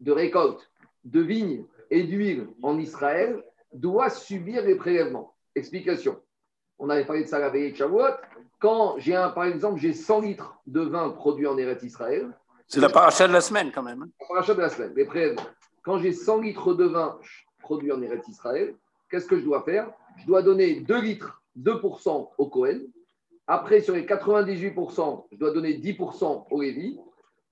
[0.00, 0.70] de récoltes,
[1.04, 5.34] de vignes et d'huile en Israël doit subir les prélèvements.
[5.54, 6.20] Explication.
[6.78, 8.02] On avait parlé de ça la veille de Shavuot.
[8.58, 12.30] Quand j'ai un, par exemple, j'ai 100 litres de vin produit en Eretz Israël,
[12.68, 14.02] C'est la paracha de la semaine, quand même.
[14.02, 14.08] hein.
[14.20, 15.42] la paracha de la semaine, les prélèvements.
[15.82, 17.18] Quand j'ai 100 litres de vin
[17.60, 18.74] produit en Eretz Israël,
[19.10, 19.90] qu'est-ce que je dois faire?
[20.18, 22.80] Je dois donner 2 litres, 2% au Cohen.
[23.46, 26.98] Après, sur les 98%, je dois donner 10% au Lévi.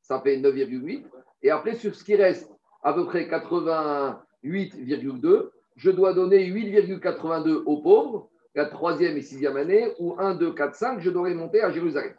[0.02, 1.04] Ça fait 9,8.
[1.42, 2.50] Et après, sur ce qui reste,
[2.82, 9.92] à peu près 88,2, je dois donner 8,82 aux pauvres, la troisième et sixième année,
[9.98, 12.14] ou 1, 2, 4, 5, je les monter à Jérusalem.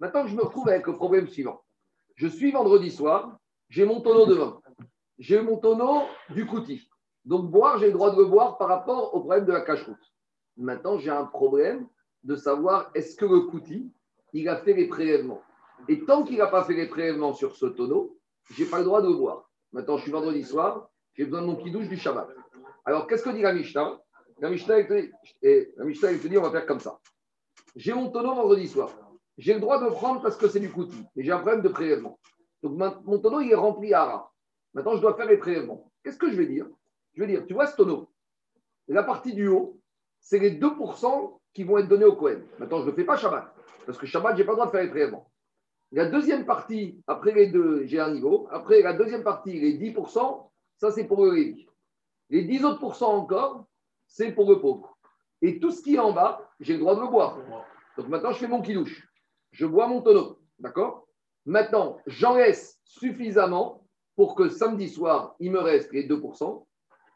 [0.00, 1.62] Maintenant, je me retrouve avec le problème suivant.
[2.16, 3.38] Je suis vendredi soir,
[3.68, 4.60] j'ai mon tonneau de vin.
[5.18, 6.88] J'ai mon tonneau du Kouti.
[7.24, 10.12] Donc, boire, j'ai le droit de le boire par rapport au problème de la cache-route.
[10.56, 11.86] Maintenant, j'ai un problème
[12.22, 13.92] de savoir est-ce que le Kouti,
[14.32, 15.42] il a fait les prélèvements?
[15.88, 18.18] Et tant qu'il n'a pas fait les prélèvements sur ce tonneau,
[18.50, 19.50] je n'ai pas le droit de le boire.
[19.72, 22.28] Maintenant, je suis vendredi soir, j'ai besoin de mon douche du Shabbat.
[22.84, 24.00] Alors, qu'est-ce que dit la Mishnah?
[24.40, 24.94] La Mishnah, elle te
[26.26, 26.98] dit, et on va faire comme ça.
[27.76, 28.90] J'ai mon tonneau vendredi soir.
[29.38, 31.04] J'ai le droit de prendre parce que c'est du Kouti.
[31.16, 32.18] Mais j'ai un problème de prélèvement.
[32.62, 34.32] Donc, mon tonneau, il est rempli à Ara.
[34.74, 35.90] Maintenant, je dois faire les prélèvements.
[36.02, 36.66] Qu'est-ce que je vais dire?
[37.14, 38.10] Je vais dire, tu vois ce tonneau?
[38.88, 39.80] La partie du haut,
[40.20, 42.40] c'est les 2% qui vont être donnés au Cohen.
[42.58, 43.54] Maintenant, je ne le fais pas Shabbat.
[43.86, 45.30] Parce que Shabbat, je n'ai pas le droit de faire les prélèvements.
[45.92, 48.48] La deuxième partie, après les deux, j'ai un niveau.
[48.50, 51.54] Après la deuxième partie, les 10%, ça c'est pour le.
[52.30, 53.66] Les 10 autres pourcents encore,
[54.06, 54.96] c'est pour le pauvre.
[55.42, 57.38] Et tout ce qui est en bas, j'ai le droit de le boire.
[57.96, 59.06] Donc maintenant, je fais mon kidouche.
[59.52, 60.38] Je bois mon tonneau.
[60.58, 61.06] D'accord?
[61.46, 66.64] Maintenant, j'en laisse suffisamment pour que samedi soir, il me reste les 2%,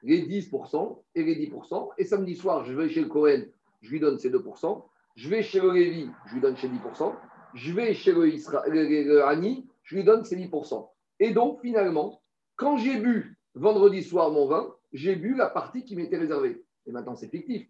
[0.03, 1.91] les 10% et les 10%.
[1.99, 3.45] Et samedi soir, je vais chez le Cohen,
[3.81, 4.85] je lui donne ses 2%.
[5.17, 7.15] Je vais chez le Lévi, je lui donne ses 10%.
[7.55, 8.63] Je vais chez le, Isra...
[8.69, 8.85] le,
[9.83, 10.89] je lui donne ses 10%.
[11.21, 12.21] Et donc, finalement,
[12.57, 16.65] quand j'ai bu vendredi soir mon vin, j'ai bu la partie qui m'était réservée.
[16.87, 17.69] Et maintenant, c'est fictif.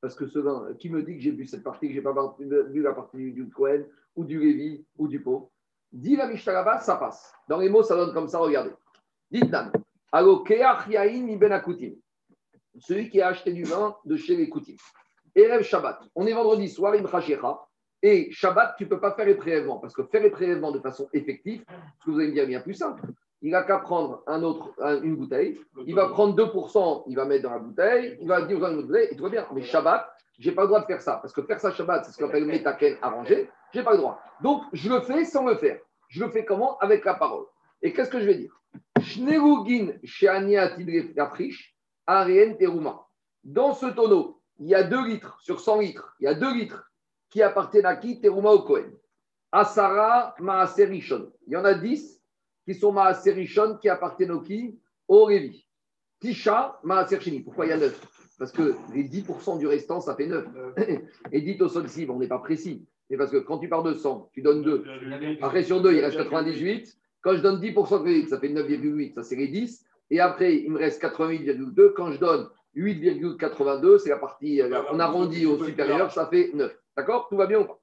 [0.00, 2.04] Parce que ce vin, qui me dit que j'ai bu cette partie, que je n'ai
[2.04, 3.82] pas bu la partie du, Cohen,
[4.16, 5.50] ou du Lévi, ou du pauvre
[5.92, 7.34] Dit la Mishnah ça passe.
[7.48, 8.70] Dans les mots, ça donne comme ça, regardez.
[9.30, 9.72] Dites Nan.
[10.12, 11.96] Alors, ben.
[12.78, 14.76] Celui qui a acheté du vin de chez les Koutim.
[15.34, 16.00] Erev Shabbat.
[16.14, 17.08] On est vendredi soir, il me
[18.02, 19.78] Et Shabbat, tu ne peux pas faire les prélèvements.
[19.78, 21.64] Parce que faire les prélèvements de façon effective,
[21.98, 23.02] ce que vous allez me dire, bien plus simple.
[23.42, 25.58] Il n'a qu'à prendre un autre, un- une bouteille.
[25.86, 28.18] Il va prendre 2%, il va mettre dans la bouteille.
[28.20, 29.46] Il va dire dans une autre bouteille, et tout va bien.
[29.54, 31.16] Mais Shabbat, je n'ai pas le droit de faire ça.
[31.22, 33.50] Parce que faire ça Shabbat, c'est ce qu'on appelle métaken arrangé.
[33.72, 34.20] Je n'ai pas le droit.
[34.42, 35.80] Donc, je le fais sans le faire.
[36.08, 36.76] Je le fais comment?
[36.78, 37.46] Avec la parole.
[37.82, 38.54] Et qu'est-ce que je vais dire?
[43.44, 46.14] Dans ce tonneau, il y a 2 litres sur 100 litres.
[46.20, 46.90] Il y a 2 litres
[47.30, 48.20] qui appartiennent à qui?
[48.20, 48.92] Teruma au Kohen?
[49.52, 51.32] Asara Maaserishon.
[51.46, 52.19] Il y en a 10
[52.64, 54.78] qui sont Maaserishon qui appartiennent au qui?
[55.08, 55.66] Au Révi.
[56.20, 57.40] Tisha Maaserchini.
[57.40, 58.06] Pourquoi il y a 9
[58.38, 60.46] Parce que les 10% du restant, ça fait 9.
[61.32, 62.86] Et dites au sol on n'est pas précis.
[63.08, 64.84] Mais parce que quand tu pars de 100, tu donnes 2.
[65.42, 66.96] Après, sur 2, il reste 98.
[67.22, 69.14] Quand je donne 10% de crédit, ça fait 9,8.
[69.14, 69.84] Ça, c'est les 10.
[70.10, 71.92] Et après, il me reste 88,2.
[71.94, 76.72] Quand je donne 8,82, c'est la partie, euh, on arrondit au supérieur, ça fait 9.
[77.00, 77.28] D'accord?
[77.30, 77.80] Tout va bien ou pas?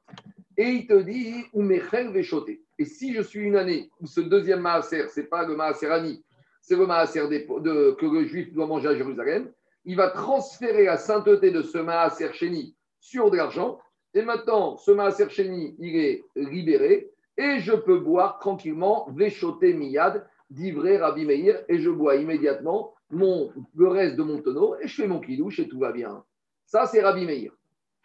[0.58, 2.62] Et il te dit, ou véchoté.
[2.78, 5.88] Et si je suis une année où ce deuxième maaser, ce n'est pas le maaser
[5.88, 6.24] Ani,
[6.62, 9.52] c'est le maaser que le juif doit manger à Jérusalem,
[9.86, 13.80] il va transférer la sainteté de ce maaser chéni sur de l'argent.
[14.14, 20.28] Et maintenant, ce maaser chéni, il est libéré et je peux boire tranquillement véchoté miyad,
[20.52, 24.94] d'ivrer Rabbi Meir, et je bois immédiatement mon, le reste de mon tonneau et je
[24.94, 26.24] fais mon kidouche et tout va bien.
[26.68, 27.52] Ça, c'est Rabbi Meir.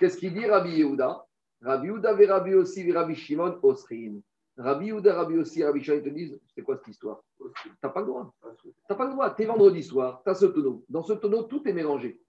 [0.02, 1.24] Qu'est-ce qu'il dit Rabbi Yehuda?
[1.60, 4.14] Rabbi Yehuda et Rabbi aussi, Rabbi Shimon, Osrin.
[4.56, 7.22] Rabbi Yehuda, Rabbi aussi, Rabbi Shimon te disent c'est quoi cette histoire?
[7.62, 8.34] Tu n'as pas le droit.
[8.60, 9.30] Tu n'as pas le droit.
[9.32, 10.84] Tu es vendredi soir, tu as ce tonneau.
[10.88, 12.20] Dans ce tonneau, tout est mélangé.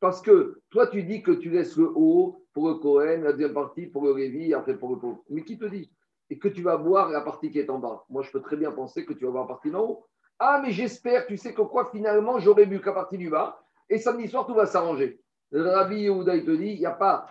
[0.00, 3.52] Parce que toi, tu dis que tu laisses le haut pour le Cohen, la deuxième
[3.52, 5.22] partie pour le Lévi, après pour le pauvre.
[5.28, 5.92] Mais qui te dit?
[6.30, 8.02] Et que tu vas boire la partie qui est en bas.
[8.08, 10.06] Moi, je peux très bien penser que tu vas boire la partie en haut.
[10.38, 13.98] Ah, mais j'espère, tu sais que quoi, finalement, j'aurais bu qu'à partie du bas, et
[13.98, 15.20] samedi soir, tout va s'arranger.
[15.52, 17.26] Rabbi Yehuda, il te dit, il y a pas,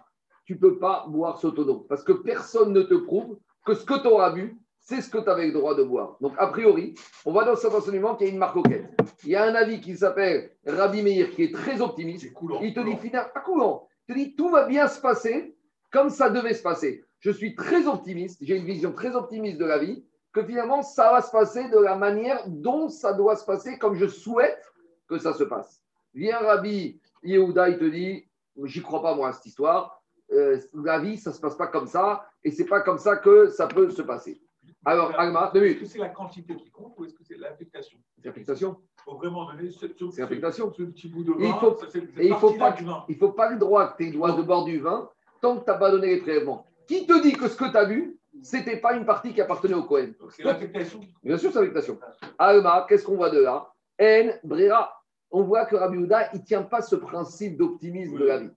[0.46, 3.86] tu ne peux pas boire ce tonneau, parce que personne ne te prouve que ce
[3.86, 6.18] que tu auras bu, c'est ce que tu avais le droit de boire.
[6.20, 8.90] Donc, a priori, on va dans cet enseignement qu'il y a une marque auquel.
[9.24, 12.26] Il y a un avis qui s'appelle Rabbi Meir, qui est très optimiste.
[12.62, 13.88] il te dit, finalement, pas coulant.
[14.08, 15.56] Il te dit, tout va bien se passer
[15.92, 17.04] comme ça devait se passer.
[17.20, 21.12] Je suis très optimiste, j'ai une vision très optimiste de la vie que finalement, ça
[21.12, 24.64] va se passer de la manière dont ça doit se passer, comme je souhaite
[25.08, 25.82] que ça se passe.
[26.14, 28.28] Viens Rabbi Yehuda, il te dit,
[28.66, 30.02] j'y crois pas moi à cette histoire,
[30.32, 33.50] euh, la vie, ça se passe pas comme ça, et c'est pas comme ça que
[33.50, 34.42] ça peut se passer.
[34.86, 38.00] Alors, Alma, deux Est-ce que c'est la quantité qui compte ou est-ce que c'est l'affectation?
[38.16, 38.78] C'est l'affectation.
[39.00, 40.72] Il faut vraiment donner ce, ce, l'affectation.
[40.72, 41.48] ce, petit bout de vin.
[41.48, 41.78] il faut,
[42.18, 42.76] et il ne faut, pas,
[43.10, 45.10] il faut pas le droit que tu dois de boire du vin
[45.42, 46.66] tant que tu n'as pas donné les prélèvements.
[46.88, 49.74] Qui te dit que ce que tu as vu, c'était pas une partie qui appartenait
[49.74, 50.12] au Cohen.
[50.30, 51.02] C'est l'affectation.
[51.24, 52.00] Bien sûr, c'est l'affectation.
[52.38, 53.72] Alma, qu'est-ce qu'on voit de là?
[54.02, 54.99] En Brera.
[55.32, 58.50] On voit que Rabbi Houda, il ne tient pas ce principe d'optimisme de la vie.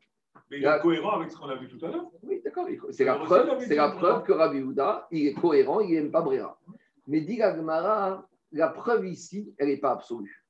[0.51, 2.07] Mais il est cohérent avec ce qu'on a vu tout à l'heure.
[2.23, 2.67] Oui, d'accord.
[2.91, 6.21] C'est la preuve, c'est la preuve que Rabbi Houda, il est cohérent, il n'aime pas
[6.23, 6.59] Brera.
[7.07, 10.45] Mais dit Gagmara, la preuve ici, elle n'est pas absolue.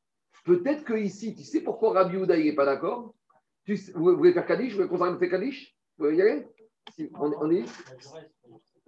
[0.44, 3.14] Peut-être que ici, tu sais pourquoi Rabbi Houda, il n'est pas d'accord?
[3.94, 4.72] Vous voulez faire Kaddish?
[4.72, 5.76] Vous voulez qu'on fait Kaddish?
[5.96, 6.48] Vous voulez y aller?
[7.14, 7.64] On, on est?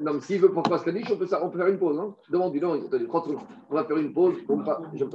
[0.01, 1.99] Non, mais s'il veut qu'on fasse Kaddish, on peut, on peut faire une pause.
[1.99, 3.47] Hein Demande, non, attendez, 30 secondes.
[3.71, 4.35] On va faire une pause.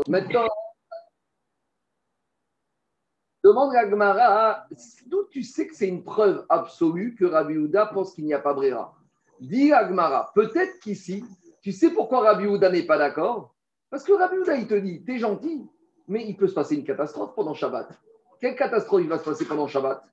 [0.07, 0.47] Maintenant,
[3.89, 4.17] demande
[5.07, 8.39] d'où tu sais que c'est une preuve absolue que Rabbi Houda pense qu'il n'y a
[8.39, 8.95] pas Brera
[9.39, 11.23] Dis à Gmara, peut-être qu'ici,
[11.61, 13.55] tu sais pourquoi Rabbi Houda n'est pas d'accord?
[13.89, 15.65] Parce que Rabbi Houda, il te dit, t'es gentil,
[16.07, 17.89] mais il peut se passer une catastrophe pendant Shabbat.
[18.39, 20.03] Quelle catastrophe il va se passer pendant Shabbat?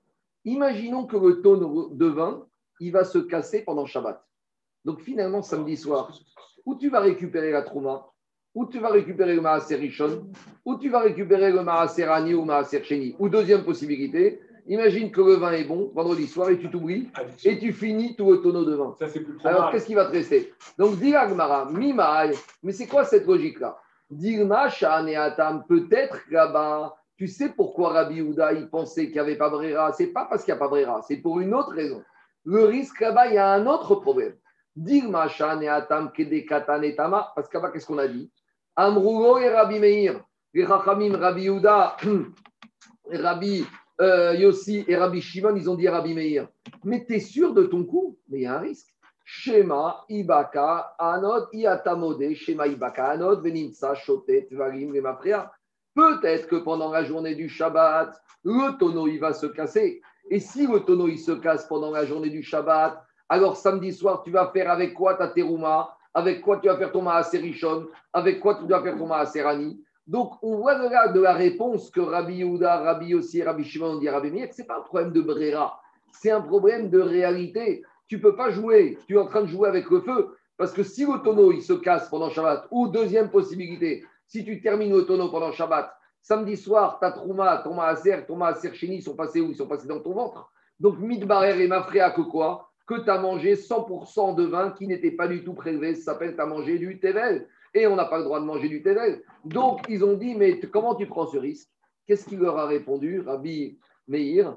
[0.45, 2.47] Imaginons que le tonneau de vin,
[2.81, 4.23] il va se casser pendant Shabbat.
[4.85, 6.13] Donc finalement, samedi soir,
[6.65, 8.07] où tu vas récupérer la Trouma,
[8.57, 10.29] où tu vas récupérer le Maaser Rishon,
[10.65, 13.15] où tu vas récupérer le Maaser Ani ou Maaser Sheni?
[13.19, 17.11] Ou deuxième possibilité, imagine que le vin est bon vendredi soir et tu t'oublies
[17.45, 18.97] et tu finis tout le tonneau de vin.
[19.45, 20.55] Alors qu'est-ce qui va te rester?
[20.79, 23.77] Donc dis Agmara, Mimaï, mais c'est quoi cette logique-là?
[24.11, 24.69] Dirma
[25.19, 29.93] Atam, peut-être là-bas, tu sais pourquoi Rabbi Houda il pensait qu'il n'y avait pas Brera
[29.93, 32.03] C'est pas parce qu'il n'y a pas Brera, c'est pour une autre raison.
[32.45, 34.33] Le risque là-bas, il y a un autre problème.
[34.79, 35.39] Parce
[37.49, 38.31] qu'avant, qu'est-ce qu'on a dit?
[38.77, 40.21] Amrougo et Rabbi Meir,
[40.53, 41.97] les Rachamim, Rabbi Yuda,
[43.11, 43.65] Rabbi
[44.39, 46.49] Yossi et Rabbi Shimon, ils ont dit Rabbi Meir
[46.85, 48.19] Mais tu es sûr de ton coup?
[48.29, 48.89] Mais il y a un risque.
[49.25, 54.93] Shema, Ibaka, Anod, Iatamode, Shema, Ibaka, Anod, Venimsa, Shotet, Varim.
[55.95, 60.03] Peut-être que pendant la journée du Shabbat, le tonneau, il va se casser.
[60.31, 64.23] Et si le tonneau, il se casse pendant la journée du Shabbat, alors samedi soir,
[64.23, 65.96] tu vas faire avec quoi ta terouma?
[66.17, 70.33] Avec quoi tu vas faire ton maaserishon Avec quoi tu dois faire ton maaserani Donc,
[70.43, 74.09] on voit de là de la réponse que Rabbi Yehuda, Rabbi Yossi, Rabbi Shimon dit
[74.09, 75.79] Rabbi Meir, ce n'est pas un problème de brera,
[76.11, 77.83] c'est un problème de réalité.
[78.09, 80.73] Tu ne peux pas jouer, tu es en train de jouer avec le feu, parce
[80.73, 84.97] que si le tonneau il se casse pendant Shabbat, ou deuxième possibilité, si tu termines
[84.97, 89.43] le tonneau pendant Shabbat, samedi soir, ta trouma, ton maaser, ton maaser chéni sont passés
[89.43, 89.51] où?
[89.51, 90.51] Ils sont passés dans ton ventre.
[90.81, 92.71] Donc, midbarer et mafréa que quoi?
[92.87, 95.95] Que tu as mangé 100% de vin qui n'était pas du tout prélevé.
[95.95, 97.49] Ça s'appelle tu as mangé du Tevel.
[97.75, 99.23] Et on n'a pas le droit de manger du Tevel.
[99.45, 101.69] Donc, ils ont dit, mais comment tu prends ce risque?
[102.07, 104.57] Qu'est-ce qu'il leur a répondu Rabbi Meir?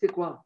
[0.00, 0.44] C'est quoi?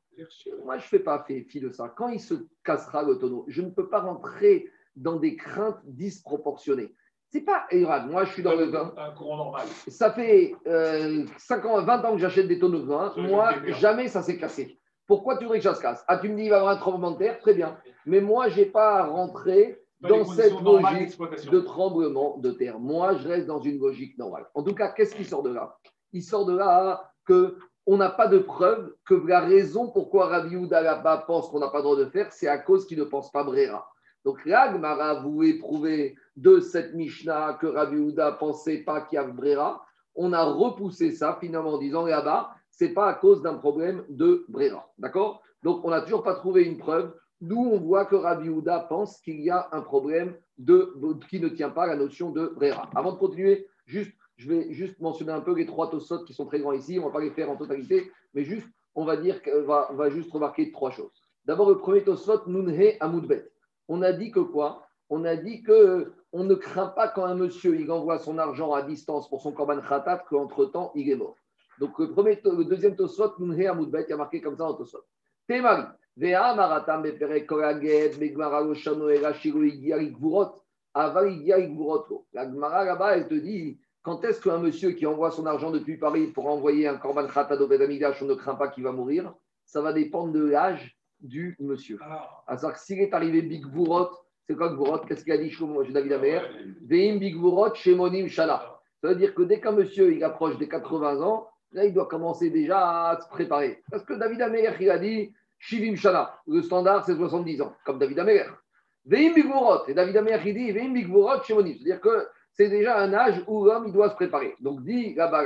[0.65, 1.93] Moi, je ne fais pas fi de ça.
[1.97, 6.95] Quand il se cassera le tonneau, je ne peux pas rentrer dans des craintes disproportionnées.
[7.33, 8.11] C'est pas grave.
[8.11, 8.93] Moi, je suis dans le vin.
[8.97, 9.67] Un courant normal.
[9.87, 13.13] Ça fait euh, 5 ans, 20 ans que j'achète des tonneaux de vin.
[13.15, 14.81] Ça, Moi, jamais ça s'est cassé.
[15.07, 16.05] Pourquoi tu voudrais que ça se casse?
[16.09, 17.77] Ah, tu me dis, il va y avoir un tremblement de terre, très bien.
[18.05, 21.19] Mais moi, je n'ai pas à rentrer Pas dans les cette logique
[21.51, 22.81] de tremblement de terre.
[22.81, 24.47] Moi, je reste dans une logique normale.
[24.55, 25.77] En tout cas, qu'est-ce qui sort de là?
[26.13, 30.81] Il sort de là que on n'a pas de preuve que la raison pourquoi Yehuda
[30.81, 33.31] là-bas pense qu'on n'a pas le droit de faire, c'est à cause qu'il ne pense
[33.31, 33.89] pas Brera.
[34.25, 39.19] Donc là, Gmara voulait prouver de cette Mishnah que Rabbi Yehuda pensait pas qu'il y
[39.19, 39.85] avait Brera.
[40.15, 44.45] On a repoussé ça finalement en disant là-bas, c'est pas à cause d'un problème de
[44.49, 44.91] Brera.
[44.99, 45.43] D'accord?
[45.63, 49.19] Donc on n'a toujours pas trouvé une preuve D'où on voit que Rabbi Yehuda pense
[49.23, 50.95] qu'il y a un problème de,
[51.31, 52.91] qui ne tient pas à la notion de Brera.
[52.95, 56.45] Avant de continuer, juste, je vais juste mentionner un peu les trois Tosot qui sont
[56.45, 56.99] très grands ici.
[56.99, 60.31] On ne va pas les faire en totalité, mais juste, on va dire va, juste
[60.31, 61.23] remarquer trois choses.
[61.47, 63.51] D'abord, le premier Tosot, Nunhe Amoudbet.
[63.93, 64.87] On a dit que quoi?
[65.09, 68.73] On a dit que on ne craint pas quand un monsieur il envoie son argent
[68.73, 71.35] à distance pour son korban khatat qu'entre-temps il est mort.
[71.81, 75.03] Donc le, premier, le deuxième Tosot, Nunhe Amoudbet, y a marqué comme ça en Tosot.
[75.49, 75.83] Témari.
[76.17, 80.63] Vea maratam bepere koraget, begmara lo shano era shiro igia ikvurot,
[80.95, 82.27] aval igia ikvurot.
[82.33, 85.97] La Gemara là-bas, elle te dit, quand est-ce qu'un monsieur qui envoie son argent depuis
[85.97, 88.93] Paris pour envoyer un korban khatat au Beth Amikdash, on ne craint pas qu'il va
[88.93, 89.35] mourir?
[89.65, 91.99] Ça va dépendre de l'âge du monsieur.
[92.03, 94.09] Ah, À savoir que s'il est arrivé Big Bourot,
[94.47, 94.99] c'est quoi Bourot?
[94.99, 96.43] Qu'est-ce qu'il a dit Shlomo David Amer.
[96.83, 98.81] Veim Big Bourot, Shemonim Shala.
[99.01, 102.07] Ça veut dire que dès qu'un monsieur il approche des 80 ans, là, il doit
[102.07, 103.83] commencer déjà à se préparer.
[103.91, 106.39] Parce que David Amer, il a dit Shivim Shana.
[106.47, 108.63] Le standard, c'est 70 ans, comme David Amer.
[109.07, 109.87] Veim Big Bourot.
[109.89, 111.75] Et David Amer, il dit Veim Big Bourot, Shemonim.
[111.75, 114.55] C'est-à-dire que c'est déjà un âge où l'homme, il doit se préparer.
[114.61, 115.45] Donc, dit là-bas,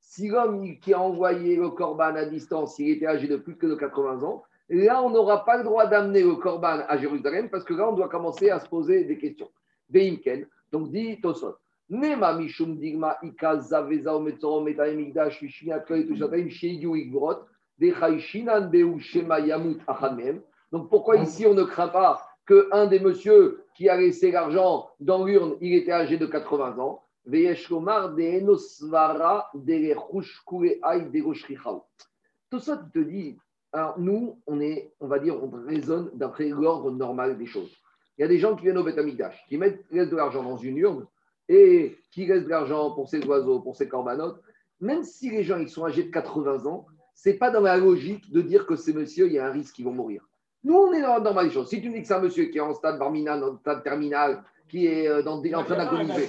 [0.00, 3.66] si l'homme qui a envoyé le korban à distance, il était âgé de plus que
[3.66, 7.64] de 80 ans, là, on n'aura pas le droit d'amener le korban à Jérusalem parce
[7.64, 9.50] que là, on doit commencer à se poser des questions.
[9.90, 11.56] Veimken, donc dit Tosot.
[11.90, 17.44] Nema mishum digma ika zaveza ometzoro metaim igdash mishmiat kolet ushataim sheigiu igbrot
[17.78, 20.40] dechaishinan beu shema yamut achad mehem.
[20.72, 24.88] Donc pourquoi ici on ne craint pas que un des messieurs qui a laissé l'argent
[25.00, 27.02] dans l'urne, il était âgé de 80 ans?
[27.26, 27.54] De.
[32.50, 33.38] Tout ça, il te dit,
[33.74, 37.70] alors nous, on est, on va dire, on raisonne d'après l'ordre normal des choses.
[38.16, 40.42] Il y a des gens qui viennent au Beth Amikdash, qui mettent, laissent de l'argent
[40.42, 41.06] dans une urne
[41.48, 44.40] et qui laissent de l'argent pour ses oiseaux, pour ses corbanotes.
[44.80, 48.30] Même si les gens ils sont âgés de 80 ans, c'est pas dans la logique
[48.32, 50.26] de dire que ces messieurs, il y a un risque qu'ils vont mourir.
[50.62, 51.68] Nous, on est dans la normale des choses.
[51.68, 53.82] Si tu me dis que c'est un monsieur qui est en stade barminal, en stade
[53.82, 56.26] terminal, qui est euh, dans, des- en train d'agoniser,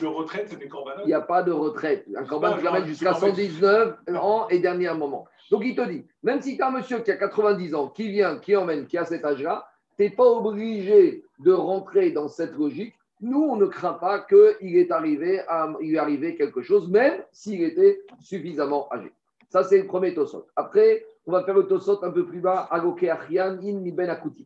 [1.03, 2.05] il n'y a pas de retraite.
[2.15, 2.49] Un corban
[2.81, 5.25] tu jusqu'à l'emmènes- 119 ans et dernier moment.
[5.51, 8.09] Donc il te dit, même si tu as un monsieur qui a 90 ans, qui
[8.09, 12.55] vient, qui emmène, qui a cet âge-là, tu n'es pas obligé de rentrer dans cette
[12.55, 12.93] logique.
[13.21, 17.63] Nous, on ne craint pas qu'il est arrivé à, il est quelque chose, même s'il
[17.63, 19.11] était suffisamment âgé.
[19.49, 20.47] Ça, c'est le premier tosot.
[20.55, 24.09] Après, on va faire le tosot un peu plus bas, Agoke Achian in mi ben
[24.09, 24.45] akuti.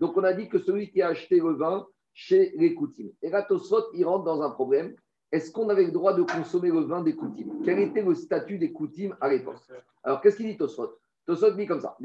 [0.00, 3.08] Donc, on a dit que celui qui a acheté le vin chez les Koutim.
[3.22, 4.96] Et là, tosot, il rentre dans un problème.
[5.30, 8.58] Est-ce qu'on avait le droit de consommer le vin des Koutim Quel était le statut
[8.58, 9.60] des Koutim à l'époque?
[10.02, 11.96] Alors, qu'est-ce qu'il dit Tosfot Tosfot dit comme ça.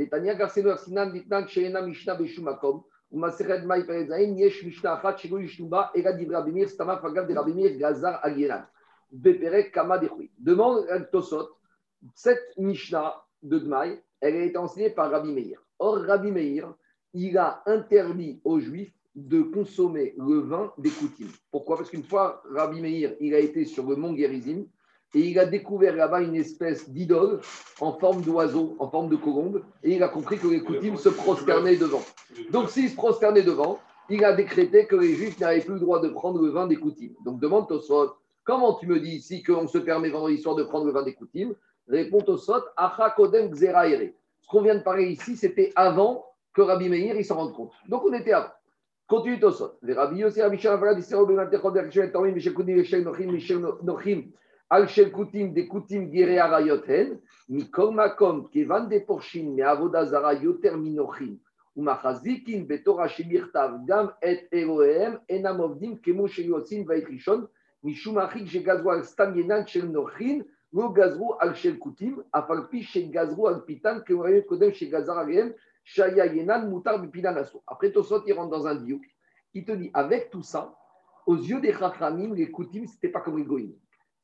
[10.40, 11.50] Demande à Tosfot
[12.14, 15.62] cette Mishnah de Dmaï, elle a été enseignée par Rabbi Meir.
[15.80, 16.74] Or, Rabbi Meir,
[17.14, 21.28] il a interdit aux Juifs de consommer le vin des Koutim.
[21.52, 21.78] Pourquoi?
[21.78, 24.66] Parce qu'une fois, Rabbi Meir, il a été sur le mont Gerizim
[25.14, 27.40] et il a découvert là-bas une espèce d'idole
[27.80, 31.10] en forme d'oiseau, en forme de colombe, et il a compris que les Koutim se
[31.10, 32.02] prosternaient devant.
[32.52, 36.02] Donc, s'ils se prosternaient devant, il a décrété que les Juifs n'avaient plus le droit
[36.02, 37.12] de prendre le vin des Koutim.
[37.24, 40.88] Donc, demande Tosfot, comment tu me dis ici qu'on se permet vendredi soir de prendre
[40.88, 41.54] le vin des Koutim
[41.88, 44.14] Répond Tosfot, Acha Kodem Gzera Ere.
[44.42, 47.72] Ce qu'on vient de parler ici, c'était avant que Rabbi Meir s'en rende compte.
[47.88, 48.50] Donc, on était avant.
[49.08, 49.78] Continue Tosfot.
[49.82, 53.32] Les Rabbi Yossi, Rabbi Shimon, Rabbi Yisrael, Ben Atechot, Shel Tomim, Mishel Koudim, Mishel Nochim,
[53.32, 54.32] Mishel Nochim,
[54.70, 60.34] Al Shel Koutim, des Koutim Gere Arayoten, Mikol Makom, Kevan de Porshin, Me Avoda Zara
[60.34, 61.38] Yoter Minochim,
[61.76, 67.48] Umachazikin, Betorah Shemirtav, Gam et Elohem, Enam Ovdim, Kemo Shel Yotzin, Vait Rishon,
[67.84, 73.48] Mishum Achik, Shegazwal Stam Yenan, Shel Nochin, le gazrou al shel kutim, afalpi chez gazrou
[73.48, 76.82] al pitan, que vous kodem chez gazar aliem, shaya yenan.
[77.68, 79.04] Après, Tosot, il rentre dans un diouk.
[79.54, 80.76] Il te dit, avec tout ça,
[81.26, 83.74] aux yeux des chachamim, les kutim, c'était pas comme les goïm.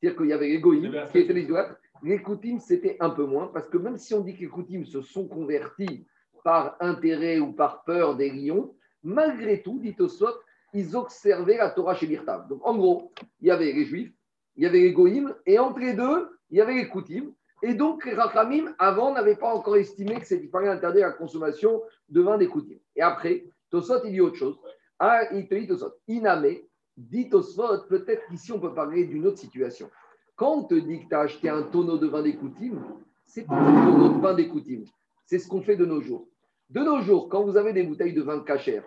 [0.00, 1.76] C'est-à-dire qu'il y avait les goïm, qui étaient les idolâtres.
[2.02, 4.84] Les kutim, c'était un peu moins, parce que même si on dit que les kutim
[4.84, 6.06] se sont convertis
[6.42, 10.34] par intérêt ou par peur des lions, malgré tout, dit Tosot,
[10.72, 12.48] ils observaient la Torah chez Birtav.
[12.48, 14.12] Donc, en gros, il y avait les juifs,
[14.56, 17.32] il y avait les goïm, et entre les deux, il y avait les kutim.
[17.62, 22.20] Et donc, les rachamim, avant, n'avaient pas encore estimé que c'était interdire la consommation de
[22.22, 22.78] vin des kutim.
[22.96, 24.58] Et après, Tosot, il dit autre chose.
[24.98, 26.56] Ah, il te dit Tosot, Iname,
[26.96, 29.90] dit Tosot, peut-être qu'ici, on peut parler d'une autre situation.
[30.36, 32.82] Quand on te que tu as acheté un tonneau de vin des coutumes,
[33.26, 34.84] c'est pas un tonneau de vin des coutumes.
[35.26, 36.28] C'est ce qu'on fait de nos jours.
[36.70, 38.84] De nos jours, quand vous avez des bouteilles de vin cachère,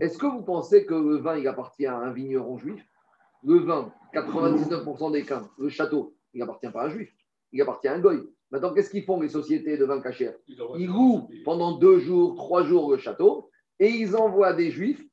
[0.00, 2.84] est-ce que vous pensez que le vin, il appartient à un vigneron juif?
[3.44, 7.14] Le vin, 99% des cas, le château, il n'appartient pas à un juif,
[7.52, 8.20] il appartient à un goy.
[8.50, 12.64] Maintenant, qu'est-ce qu'ils font les sociétés de vin cachère Ils louent pendant deux jours, trois
[12.64, 15.04] jours le château et ils envoient des juifs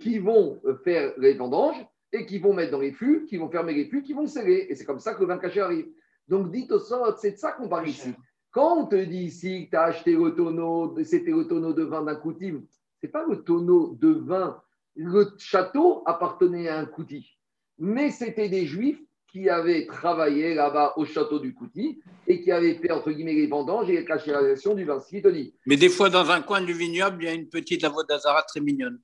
[0.00, 3.74] qui vont faire les vendanges et qui vont mettre dans les fûts, qui vont fermer
[3.74, 4.66] les fûts, qui vont sceller.
[4.68, 5.86] Et c'est comme ça que le vin caché arrive.
[6.28, 8.12] Donc, dites au sort, c'est de ça qu'on parle ici.
[8.50, 11.84] Quand on te dit ici que tu as acheté le tonneau, c'était le tonneau de
[11.84, 12.62] vin d'un coutim,
[13.00, 14.60] ce n'est pas le tonneau de vin.
[14.96, 17.38] Le château appartenait à un couti.
[17.78, 22.74] Mais c'était des juifs qui avaient travaillé là-bas au château du Couti et qui avaient
[22.74, 25.00] fait, entre guillemets, les vendanges et la cachérisation du vin.
[25.00, 25.54] Ce qui te dit.
[25.66, 28.60] Mais des fois, dans un coin du vignoble, il y a une petite avodazara très
[28.60, 29.00] mignonne.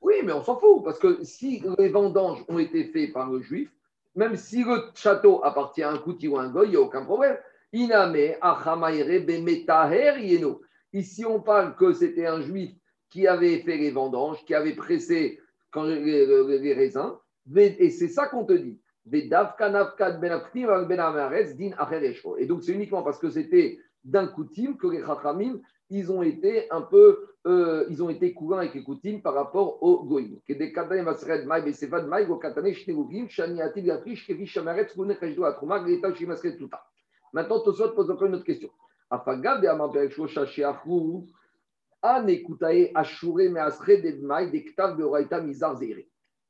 [0.00, 3.42] Oui, mais on s'en fout, parce que si les vendanges ont été faites par le
[3.42, 3.68] juif,
[4.14, 6.80] même si le château appartient à un Couti ou à un goy, il n'y a
[6.80, 7.36] aucun problème.
[7.72, 8.16] Iname
[10.22, 10.62] yeno.
[10.94, 12.70] Ici, on parle que c'était un juif
[13.10, 15.38] qui avait fait les vendanges, qui avait pressé
[15.70, 17.12] quand les raisins,
[17.54, 18.80] et c'est ça qu'on te dit.
[19.10, 19.28] Ben
[22.38, 26.70] Et donc, c'est uniquement parce que c'était d'un coutume que les Chachamim, ils ont été
[26.70, 30.38] un peu, euh, ils ont été courants avec les coutumes par rapport aux Goïm.
[36.56, 36.84] Tuta.
[37.32, 38.68] Maintenant, Tosot pose encore une autre question.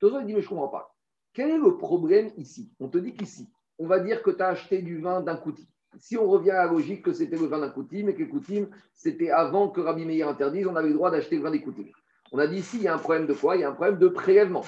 [0.00, 0.97] Tosot dit, mais je ne comprends pas.
[1.32, 2.72] Quel est le problème ici?
[2.80, 5.68] On te dit qu'ici, on va dire que tu as acheté du vin d'un coutil.
[5.98, 8.68] Si on revient à la logique que c'était le vin d'un coutim et que coutim,
[8.94, 11.86] c'était avant que Rabbi Meir interdise, on avait le droit d'acheter le vin des coutim.
[12.32, 13.56] On a dit ici, il y a un problème de quoi?
[13.56, 14.64] Il y a un problème de prélèvement.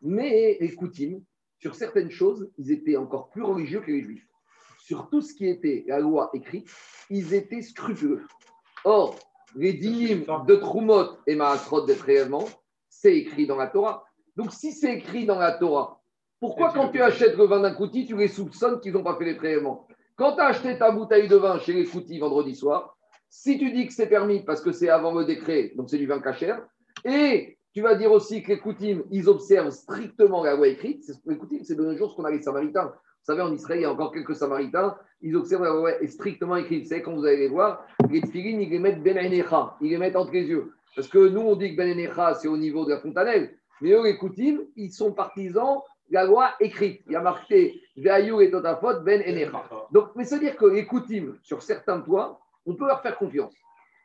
[0.00, 1.20] Mais les coutim,
[1.58, 4.26] sur certaines choses, ils étaient encore plus religieux que les juifs.
[4.78, 6.70] Sur tout ce qui était la loi écrite,
[7.10, 8.24] ils étaient scrupuleux.
[8.84, 9.18] Or,
[9.54, 12.48] les dynimes de Trumot et Maasrot des prélèvements,
[12.88, 14.07] c'est écrit dans la Torah.
[14.38, 16.00] Donc, si c'est écrit dans la Torah,
[16.38, 19.24] pourquoi quand tu achètes le vin d'un coutil, tu les soupçonnes qu'ils n'ont pas fait
[19.24, 19.88] les prélèvements?
[20.14, 22.96] Quand tu as acheté ta bouteille de vin chez les coutis vendredi soir,
[23.28, 26.06] si tu dis que c'est permis parce que c'est avant le décret, donc c'est du
[26.06, 26.64] vin cachère,
[27.04, 31.16] et tu vas dire aussi que les coutim, ils observent strictement la loi écrite, c'est
[31.26, 32.92] les coutim, c'est de nos jours ce qu'on a les samaritains.
[32.94, 36.54] Vous savez, en Israël, il y a encore quelques samaritains, ils observent la loi strictement
[36.54, 36.84] écrite.
[36.84, 39.98] Vous savez, quand vous allez les voir, les tefilines, ils les mettent ben ils les
[39.98, 40.72] mettent entre les yeux.
[40.94, 43.58] Parce que nous, on dit que ben c'est au niveau de la fontanelle.
[43.80, 47.02] Mais eux, les coutim, ils sont partisans de la loi écrite.
[47.06, 49.64] Il y a marqué Ve'ayou et Totafot ben Enecha.
[49.92, 53.54] Donc, mais c'est-à-dire que les coutumes, sur certains toits, on peut leur faire confiance.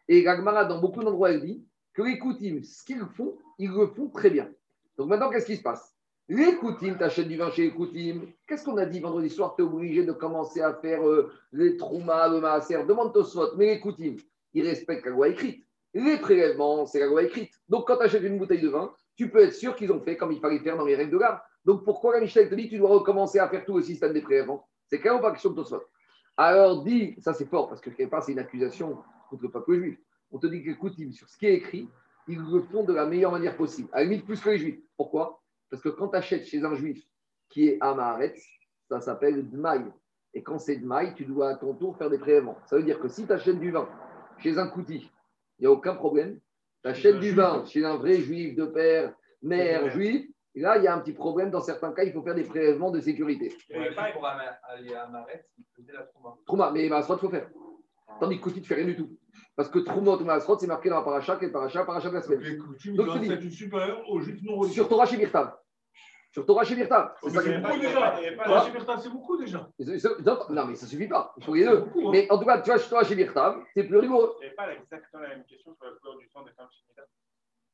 [0.08, 3.88] Et Gagmara, dans beaucoup d'endroits, elle dit que les coutumes, ce qu'ils font, ils le
[3.88, 4.50] font très bien.
[4.98, 5.94] Donc maintenant, qu'est-ce qui se passe?
[6.30, 8.32] Les coutumes, tu achètes du vin chez les coutumes.
[8.48, 9.56] Qu'est-ce qu'on a dit vendredi soir?
[9.56, 12.84] Tu es obligé de commencer à faire euh, les troumas, le maaser.
[12.86, 14.18] Demande Tosfot, mais les coutumes,
[14.54, 15.66] ils respectent la loi écrite.
[15.94, 17.52] Les prélèvements, c'est la loi écrite.
[17.68, 20.18] Donc quand tu achètes une bouteille de vin, tu peux être sûr qu'ils ont fait
[20.18, 21.44] comme il fallait faire dans les règles de l'art.
[21.66, 24.22] Donc pourquoi la Michel te dit tu dois recommencer à faire tout le système des
[24.22, 24.68] prélèvements?
[24.88, 25.84] C'est clair ou pas question de Tosfot
[26.38, 29.76] alors dit, ça c'est fort parce que quelque part c'est une accusation contre le peuple
[29.76, 30.00] juif.
[30.32, 31.88] On te dit coutumes, sur ce qui est écrit,
[32.28, 33.90] ils le font de la meilleure manière possible.
[33.92, 34.80] À la limite plus que les juifs.
[34.98, 35.42] Pourquoi?
[35.70, 37.04] Parce que quand tu achètes chez un juif
[37.50, 38.44] qui est Amaharetz,
[38.90, 39.84] ça s'appelle Dmaï.
[40.34, 42.58] Et quand c'est Dmaï, tu dois à ton tour faire des prélèvements.
[42.66, 43.88] Ça veut dire que si tu achètes du vin
[44.40, 45.12] chez un couti,
[45.60, 46.40] il n'y a aucun problème.
[46.84, 50.26] Tu achètes un du vin chez un vrai juif de père, mère, juif,
[50.56, 51.50] et là il y a un petit problème.
[51.50, 53.56] Dans certains cas, il faut faire des prélèvements de sécurité.
[54.14, 56.08] Pour aller à Maret, il faisait la.
[56.46, 57.50] Trouma, mais il faut faire.
[58.20, 59.18] Tandis que Kouti, tu fais rien du tout.
[59.56, 62.20] Parce que Troumot ou Maasrot, c'est marqué dans la paracha, quel paracha, paracha de la
[62.22, 62.44] Donc, semaine.
[62.44, 64.74] les coutumes Donc, aux juifs non religieux.
[64.74, 65.56] Sur Torah chez Birtav.
[66.34, 67.14] Sur Torah chez Birtav.
[67.22, 67.32] C'est
[69.10, 69.70] beaucoup déjà.
[69.80, 71.32] chez Non, mais ça suffit pas.
[71.38, 71.82] Il faut les deux.
[71.82, 72.12] beaucoup, hein.
[72.12, 73.16] Mais en tout cas, tu vois, Torah chez
[73.76, 74.34] c'est plus rigoureux.
[74.38, 76.68] Il n'y avait pas exactement la même question sur la couleur du sang des femmes
[76.72, 76.98] chimiques.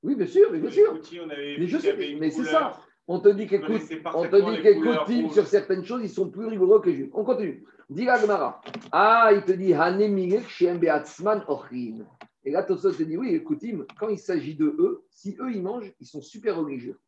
[0.04, 0.94] Oui, bien sûr, mais bien sûr.
[0.94, 2.78] On avait Mais je sais, mais c'est ça.
[3.08, 3.82] On te dit qu'écoute,
[4.14, 7.10] on te dit les qu'écoute, sur certaines choses, ils sont plus rigoureux que Jules.
[7.14, 7.66] On continue.
[7.90, 8.62] Dis la Gemara.
[8.92, 12.06] Ah, il te dit Hanemilek Shem Beatzman Ochrin.
[12.44, 13.64] Et là, Tosot te dit oui, écoute,
[14.00, 17.00] quand il s'agit de eux, si eux ils mangent, ils sont super religieux.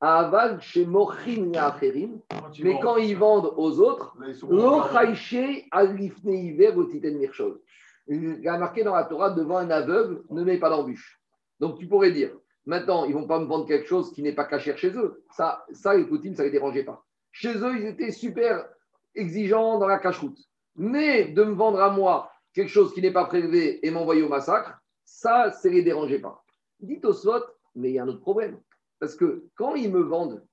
[0.00, 0.86] Aval chez
[1.26, 6.84] ils mais quand ils vendent aux autres, là, ils sont Lo Chaïché Alifne Hiver au
[6.84, 7.60] Titen Mirchol.
[8.06, 11.20] Il y a marqué dans la Torah devant un aveugle, ne mets pas d'embûche.
[11.58, 12.30] Donc tu pourrais dire,
[12.64, 15.24] maintenant, ils ne vont pas me vendre quelque chose qui n'est pas caché chez eux.
[15.32, 17.04] Ça, ça les Koutim, ça ne les dérangeait pas.
[17.32, 18.68] Chez eux, ils étaient super
[19.16, 20.38] exigeants dans la cache-route.
[20.76, 24.28] Mais de me vendre à moi quelque chose qui n'est pas prélevé et m'envoyer au
[24.28, 26.44] massacre, ça, ça ne les dérangeait pas.
[26.78, 27.42] Dites au SWAT,
[27.74, 28.60] mais il y a un autre problème.
[28.98, 30.44] Parce que quand ils me vendent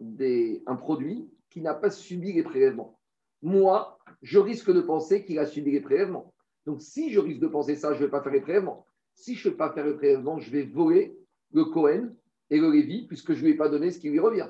[0.00, 2.98] un produit qui n'a pas subi les prélèvements,
[3.42, 6.32] moi, je risque de penser qu'il a subi les prélèvements.
[6.66, 8.86] Donc, si je risque de penser ça, je ne vais pas faire les prélèvements.
[9.14, 11.16] Si je ne vais pas faire les prélèvements, je vais voler
[11.52, 12.14] le Cohen
[12.50, 14.48] et le Lévi, puisque je ne lui ai pas donné ce qui lui revient.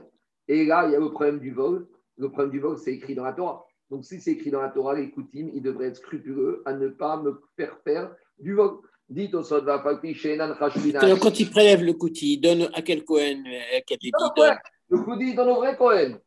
[0.49, 1.87] Et là, il y a le problème du vol.
[2.17, 3.65] Le problème du vol, c'est écrit dans la Torah.
[3.91, 6.89] Donc, si c'est écrit dans la Torah, les Koutim, ils devraient être scrupuleux à ne
[6.89, 8.79] pas me faire faire du vol.
[9.09, 13.43] Dites au Sodva, Falpi, Shenan, quand il prélève le coutil, il donne à quel Cohen
[13.47, 14.57] euh, à quel il donne
[14.91, 16.19] Le Koudi, il donne au vrai Cohen.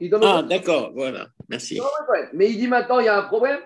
[0.00, 1.80] Il donne Ah, d'accord, voilà, merci.
[2.32, 3.58] Mais il dit maintenant, il y a un problème.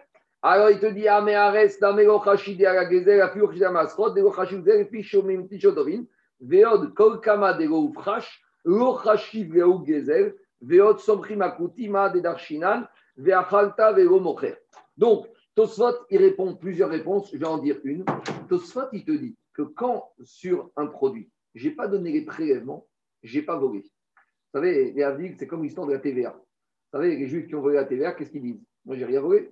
[0.46, 4.10] Alors il te dit, ah, mais arrête, dame lo chashide à la gezel, à masrot,
[4.10, 6.04] de lo chashide, et puis shomim tishodovin,
[6.38, 12.20] veod kol kama de lo ufrash, lo chashiv le ou gezel, veod somchim akutima de
[12.20, 12.86] darshinan,
[13.16, 14.56] veachalta velo mocher.
[14.98, 18.04] Donc, Tosfot, il répond plusieurs réponses, je vais en dire une.
[18.48, 22.86] Tosfot, il te dit que quand sur un produit, je n'ai pas donné les prélèvements,
[23.22, 23.80] je n'ai pas volé.
[23.80, 26.30] Vous savez, les Havdiques, c'est comme l'histoire de la TVA.
[26.32, 28.62] Vous savez, les juifs qui ont volé la TVA, qu'est-ce qu'ils disent?
[28.84, 29.50] Moi, j'ai rien volé.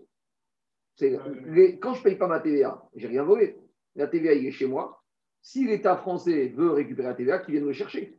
[1.00, 3.56] Les- quand je ne paye pas ma TVA, j'ai rien volé.
[3.94, 5.02] La TVA, il est chez moi.
[5.40, 8.18] Si l'État français veut récupérer la TVA, qu'il vienne me chercher.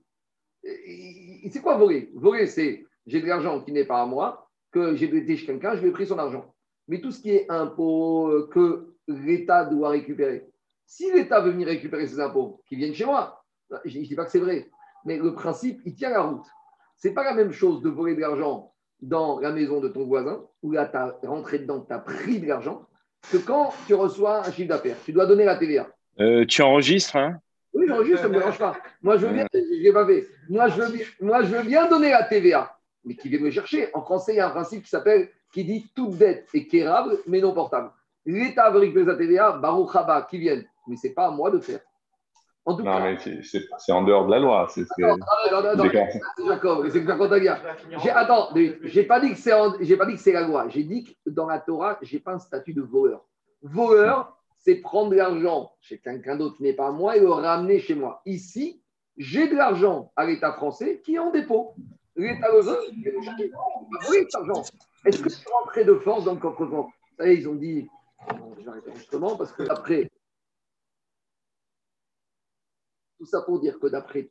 [0.64, 2.12] C'est quoi voler?
[2.16, 5.76] Voler, c'est j'ai de l'argent qui n'est pas à moi, que j'ai prêté chez quelqu'un,
[5.76, 6.54] je lui ai pris son argent.
[6.88, 10.48] Mais tout ce qui est impôt euh, que l'État doit récupérer,
[10.86, 13.44] si l'État veut venir récupérer ses impôts, qu'ils viennent chez moi,
[13.86, 14.70] je ne dis pas que c'est vrai,
[15.06, 16.46] mais le principe, il tient la route.
[16.98, 20.46] C'est pas la même chose de voler de l'argent dans la maison de ton voisin,
[20.62, 22.88] où là, tu as rentré dedans, tu as pris de l'argent,
[23.32, 24.98] que quand tu reçois un chiffre d'affaires.
[25.06, 25.88] Tu dois donner la TVA.
[26.20, 27.40] Euh, tu enregistres, hein?
[27.74, 28.78] Oui, j'enregistre, ça ne me dérange pas.
[29.02, 30.28] Moi, je veux bien, je pas fait.
[30.48, 33.90] Moi je, veux, moi, je veux bien donner la TVA, mais qui vient me chercher.
[33.94, 37.18] En français, il y a un principe qui s'appelle, qui dit toute dette est quérable,
[37.28, 37.92] mais non portable.
[38.26, 40.66] L'État veut récupérer sa TVA, Baruch Haba, qui viennent.
[40.88, 41.80] Mais ce n'est pas à moi de faire.
[42.66, 44.68] En tout Non, cas, mais c'est- en dehors de la loi.
[44.70, 45.16] c'est- non, non,
[45.52, 46.08] non, non, D'accord.
[46.12, 47.34] c'est Jacob, c'est Jacob
[48.16, 48.50] Attends,
[48.84, 50.70] j'ai pas dit que c'est en- j'ai pas dit que c'est la loi.
[50.70, 53.22] J'ai dit que dans la Torah, j'ai pas un statut de voleur.
[53.62, 57.30] Voleur, c'est prendre de l'argent chez quelqu'un d'autre qui n'est pas à moi et le
[57.30, 58.22] ramener chez moi.
[58.26, 58.82] Ici,
[59.18, 61.74] j'ai de l'argent à l'État français qui est en dépôt.
[62.16, 63.34] L'État le veut, il va
[65.06, 67.88] Est-ce que tu rentrais de force dans le coffre-fort Vous savez, ils ont dit,
[68.30, 70.10] bon, je vais arrêter l'enregistrement parce que après,
[73.18, 74.28] tout ça pour dire que d'après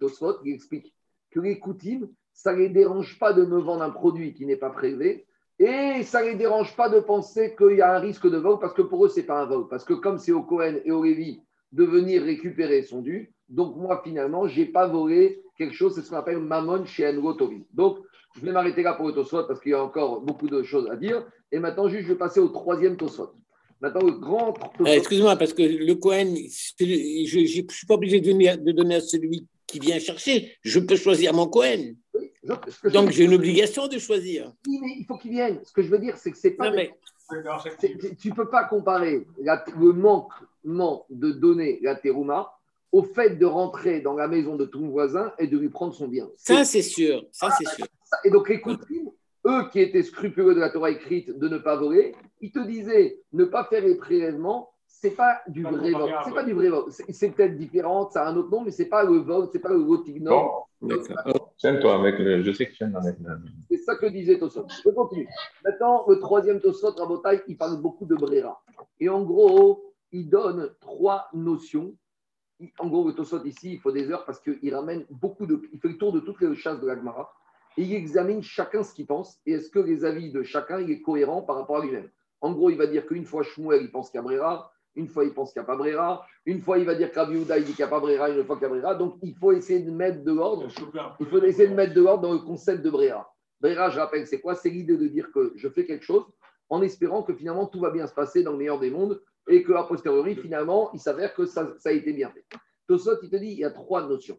[0.00, 0.94] Tosfot, il explique
[1.30, 4.56] que les Koutim, ça ne les dérange pas de me vendre un produit qui n'est
[4.56, 5.26] pas prélevé
[5.58, 8.58] et ça ne les dérange pas de penser qu'il y a un risque de vol
[8.58, 9.68] parce que pour eux, ce n'est pas un vol.
[9.68, 11.40] Parce que comme c'est au Cohen et au Lévi
[11.72, 16.02] de venir récupérer son dû, donc moi, finalement, je n'ai pas volé quelque chose, c'est
[16.02, 17.60] ce qu'on appelle Mammon chez Enrotovin.
[17.72, 17.98] Donc,
[18.38, 20.88] je vais m'arrêter là pour le Tosfot parce qu'il y a encore beaucoup de choses
[20.90, 21.24] à dire.
[21.52, 23.30] Et maintenant, juste, je vais passer au troisième Tosfot.
[23.80, 24.72] Maintenant, le grand Tosfot.
[24.86, 26.34] Euh, Excuse-moi, parce que le Cohen,
[26.78, 30.56] je ne suis pas obligé de donner, de donner à celui qui vient chercher.
[30.62, 31.94] Je peux choisir mon Cohen.
[32.14, 34.52] Oui, je- Donc j'ai une obligation de choisir.
[34.66, 35.60] Oui, mais il faut qu'il vienne.
[35.64, 36.70] Ce que je veux dire, c'est que c'est pas.
[36.70, 36.92] Non, mais
[38.20, 42.52] tu ne peux pas comparer la- le manquement de donner la terouma
[42.96, 46.08] au fait de rentrer dans la maison de ton voisin et de lui prendre son
[46.08, 46.28] bien.
[46.36, 47.26] ça, c'est sûr.
[47.30, 47.86] Ça, c'est sûr.
[48.04, 48.16] ça.
[48.24, 48.58] Et donc les
[49.46, 53.20] eux qui étaient scrupuleux de la Torah écrite de ne pas voler, ils te disaient
[53.34, 56.10] ne pas faire les prélèvements, c'est pas du Pas vrai vol.
[56.24, 56.84] C'est pas du vrai vol.
[56.88, 59.68] C'est peut-être différent, ça a un autre nom, mais c'est pas le vol, c'est pas
[59.68, 60.32] le rotignol.
[60.80, 60.94] Bon,
[61.58, 62.42] tiens-toi avec le.
[62.42, 63.36] Je sais que tu aimes avec la.
[63.70, 64.66] C'est ça que disait Tosot.
[64.84, 65.28] Je continue.
[65.66, 68.62] Maintenant, le troisième Tosot, Rabotai, il parle beaucoup de Brera.
[69.00, 71.94] Et en gros, il donne trois notions.
[72.78, 75.60] En gros, le Tosot ici, il faut des heures parce qu'il ramène beaucoup de.
[75.72, 77.32] Il fait le tour de toutes les chasses de l'Agmara.
[77.76, 79.38] Et il examine chacun ce qu'il pense.
[79.44, 82.08] Et est-ce que les avis de chacun, il est cohérent par rapport à lui-même?
[82.40, 84.72] En gros, il va dire qu'une fois Shmuel, il pense qu'il y a Brera.
[84.94, 86.26] Une fois, il pense qu'il n'y a pas Brera.
[86.46, 88.30] Une fois, il va dire qu'Abi il dit qu'il n'y a pas Brera.
[88.30, 88.94] Une fois qu'il y a Brera.
[88.94, 90.68] Donc, il faut essayer de mettre de l'ordre
[91.20, 93.28] il faut essayer de mettre de l'ordre dans le concept de Bréa.
[93.60, 94.54] Bréa, je rappelle, c'est quoi?
[94.54, 96.24] C'est l'idée de dire que je fais quelque chose
[96.68, 99.62] en espérant que finalement tout va bien se passer dans le meilleur des mondes et
[99.64, 102.44] qu'à posteriori, finalement, il s'avère que ça, ça a été bien fait.
[102.86, 104.38] Tosot, il te dit il y a trois notions.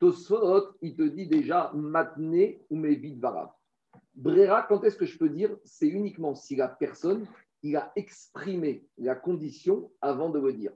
[0.00, 3.50] Tosfot, il te dit déjà matné ou mevit varav.
[4.14, 7.26] Brera, quand est-ce que je peux dire C'est uniquement si la personne,
[7.62, 10.72] il a exprimé la condition avant de le dire.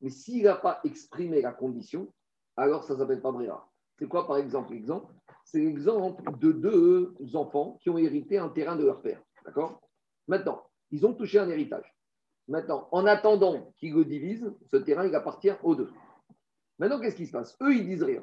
[0.00, 2.12] Mais s'il n'a pas exprimé la condition,
[2.56, 3.70] alors ça ne s'appelle pas Brera.
[3.96, 5.14] C'est quoi par exemple l'exemple?
[5.44, 9.22] C'est l'exemple de deux enfants qui ont hérité un terrain de leur père.
[9.44, 9.80] D'accord?
[10.26, 11.93] Maintenant, ils ont touché un héritage.
[12.48, 15.90] Maintenant, en attendant qu'ils le divisent, ce terrain, il appartient aux deux.
[16.78, 17.56] Maintenant, qu'est-ce qui se passe?
[17.62, 18.22] Eux, ils disent rien.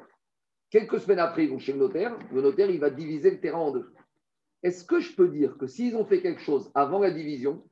[0.70, 2.16] Quelques semaines après, ils vont chez le notaire.
[2.32, 3.92] Le notaire, il va diviser le terrain en deux.
[4.62, 7.64] Est-ce que je peux dire que s'ils ont fait quelque chose avant la division,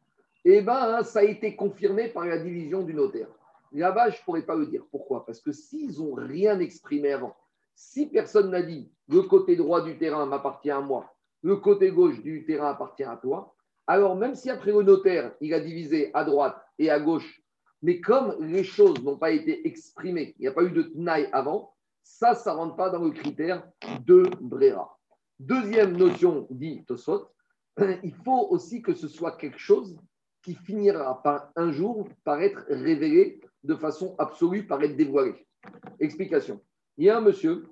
[0.45, 3.29] eh ben, ça a été confirmé par la division du notaire?
[3.73, 4.85] Là-bas, je ne pourrais pas le dire.
[4.91, 5.25] Pourquoi?
[5.25, 7.37] Parce que s'ils n'ont rien exprimé avant,
[7.75, 12.21] si personne n'a dit le côté droit du terrain m'appartient à moi, le côté gauche
[12.23, 13.55] du terrain appartient à toi,
[13.91, 17.43] alors même si après le notaire, il a divisé à droite et à gauche,
[17.83, 21.29] mais comme les choses n'ont pas été exprimées, il n'y a pas eu de tenaille
[21.33, 21.75] avant,
[22.05, 23.69] ça, ça ne rentre pas dans le critère
[24.07, 24.97] de Brera.
[25.41, 27.31] Deuxième notion, dit Tosot,
[28.05, 29.99] il faut aussi que ce soit quelque chose
[30.45, 35.35] qui finira par un jour par être révélé de façon absolue, par être dévoilé.
[35.99, 36.61] Explication.
[36.97, 37.67] Il y a un monsieur,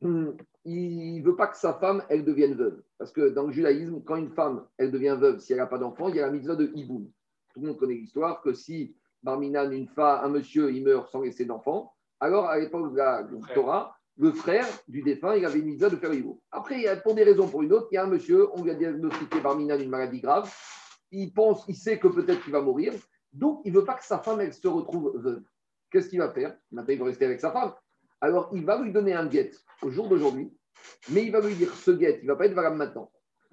[0.66, 2.82] il ne veut pas que sa femme, elle devienne veuve.
[2.98, 5.78] Parce que dans le judaïsme, quand une femme, elle devient veuve, si elle n'a pas
[5.78, 7.08] d'enfant, il y a la mitzvah de hiboum.
[7.54, 11.22] Tout le monde connaît l'histoire que si Barminan, une femme, un monsieur, il meurt sans
[11.22, 15.66] laisser d'enfant, alors à l'époque de la Torah, le frère du défunt, il avait une
[15.66, 16.38] mitzvah de faire hiboum.
[16.50, 18.48] Après, il y a, pour des raisons pour une autre, il y a un monsieur,
[18.54, 20.52] on lui a diagnostiqué Barminan une maladie grave,
[21.12, 22.92] il pense, il sait que peut-être qu'il va mourir,
[23.32, 25.42] donc il ne veut pas que sa femme, elle se retrouve veuve.
[25.90, 26.56] Qu'est-ce qu'il va faire?
[26.72, 27.72] Maintenant, il va rester avec sa femme.
[28.20, 29.52] Alors, il va lui donner un guet
[29.82, 30.52] au jour d'aujourd'hui,
[31.10, 33.10] mais il va lui dire ce guet, il ne va pas être valable maintenant.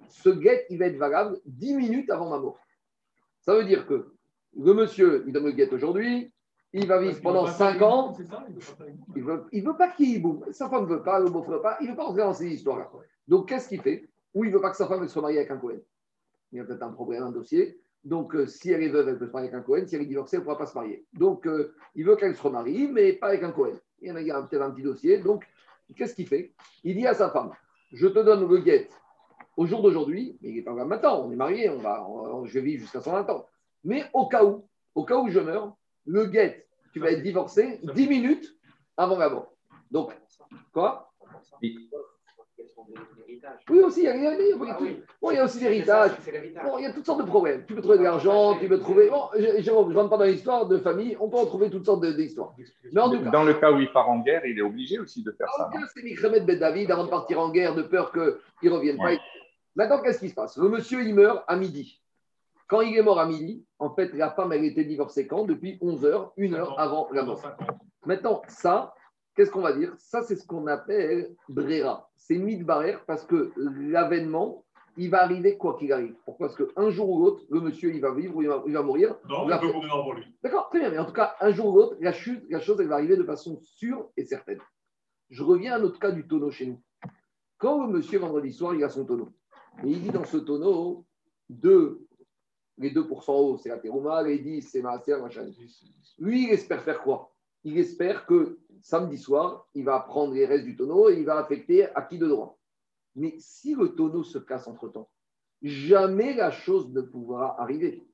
[0.08, 2.58] Ce guet, il va être valable 10 minutes avant ma mort.
[3.40, 4.14] Ça veut dire que
[4.56, 6.32] le monsieur, il donne le guet aujourd'hui,
[6.72, 8.16] il va vivre pendant 5 ans.
[9.14, 10.44] Il ne veut, pas qu'il boum.
[10.50, 12.48] Sa femme ne veut pas, le beau-frère pas, il ne veut pas rentrer dans ces
[12.48, 12.90] histoires-là.
[13.28, 14.08] Donc, qu'est-ce qu'il fait?
[14.34, 15.78] Ou il ne veut pas que sa femme se marie avec un Cohen.
[16.50, 17.80] Il y a peut-être un problème, un dossier.
[18.02, 19.86] Donc, euh, si elle est veuve, elle peut se marier avec un Cohen.
[19.86, 21.06] Si elle est divorcée, elle ne pourra pas se marier.
[21.12, 23.78] Donc, euh, il veut qu'elle se remarie, mais pas avec un Cohen.
[24.00, 25.18] Il y en a, peut-être un petit dossier.
[25.18, 25.46] Donc,
[25.96, 26.52] qu'est-ce qu'il fait?
[26.82, 27.52] Il dit à sa femme
[27.92, 28.88] Je te donne le guet
[29.56, 31.24] au jour d'aujourd'hui, mais il n'est pas là maintenant.
[31.24, 32.06] On est mariés, on va,
[32.44, 33.46] je vais vivre jusqu'à 120 ans.
[33.84, 35.76] Mais au cas où, au cas où je meurs,
[36.06, 38.56] le guet, tu vas être divorcé 10 minutes
[38.96, 39.54] avant la mort.
[39.90, 40.12] Donc,
[40.72, 41.12] quoi?
[43.70, 45.02] Oui, aussi, il y a, il y a- il y a- Ah oui.
[45.20, 46.12] bon, il y a aussi l'héritage.
[46.64, 47.64] Bon, il y a toutes sortes de problèmes.
[47.66, 49.08] Tu peux trouver de l'argent, tu peux trouver.
[49.08, 51.84] Bon, je je ne rentre pas dans l'histoire de famille, on peut en trouver toutes
[51.84, 52.54] sortes d'histoires.
[52.92, 54.98] Mais en tout cas, Dans le cas où il part en guerre, il est obligé
[54.98, 55.70] aussi de faire ça.
[55.94, 59.12] c'est Mikremet Ben David avant de partir en guerre de peur qu'il ne revienne pas.
[59.76, 60.56] Maintenant, qu'est-ce qui se passe?
[60.56, 62.00] Le monsieur, il meurt à midi.
[62.68, 65.44] Quand il est mort à midi, en fait, la femme, elle était divorcée quand?
[65.44, 67.42] Depuis 11 heures, une heure avant la mort.
[68.06, 68.94] Maintenant, ça,
[69.34, 69.94] qu'est-ce qu'on va dire?
[69.98, 72.10] Ça, c'est ce qu'on appelle Brera.
[72.16, 74.64] C'est barrière parce que l'avènement,
[74.96, 76.14] il va arriver quoi qu'il arrive.
[76.24, 76.48] Pourquoi?
[76.48, 78.82] Parce qu'un jour ou l'autre, le monsieur, il va vivre ou il va, il va
[78.82, 79.16] mourir.
[79.28, 80.24] Non, il peut mourir avant lui.
[80.42, 80.90] D'accord, très bien.
[80.90, 83.16] Mais en tout cas, un jour ou l'autre, la chute, la chose, elle va arriver
[83.16, 84.60] de façon sûre et certaine.
[85.30, 86.80] Je reviens à notre cas du tonneau chez nous.
[87.58, 89.30] Quand le monsieur, vendredi soir, il a son tonneau,
[89.82, 91.06] et il dit dans ce tonneau,
[91.48, 92.06] deux,
[92.78, 95.46] les 2% haut, c'est la terouma, les 10, c'est maaser, machin.
[96.18, 97.32] Lui, il espère faire quoi?
[97.64, 101.38] Il espère que samedi soir, il va prendre les restes du tonneau et il va
[101.38, 102.58] affecter à qui de droit?
[103.16, 105.08] Mais si le tonneau se casse entre-temps,
[105.62, 108.06] jamais la chose ne pourra arriver.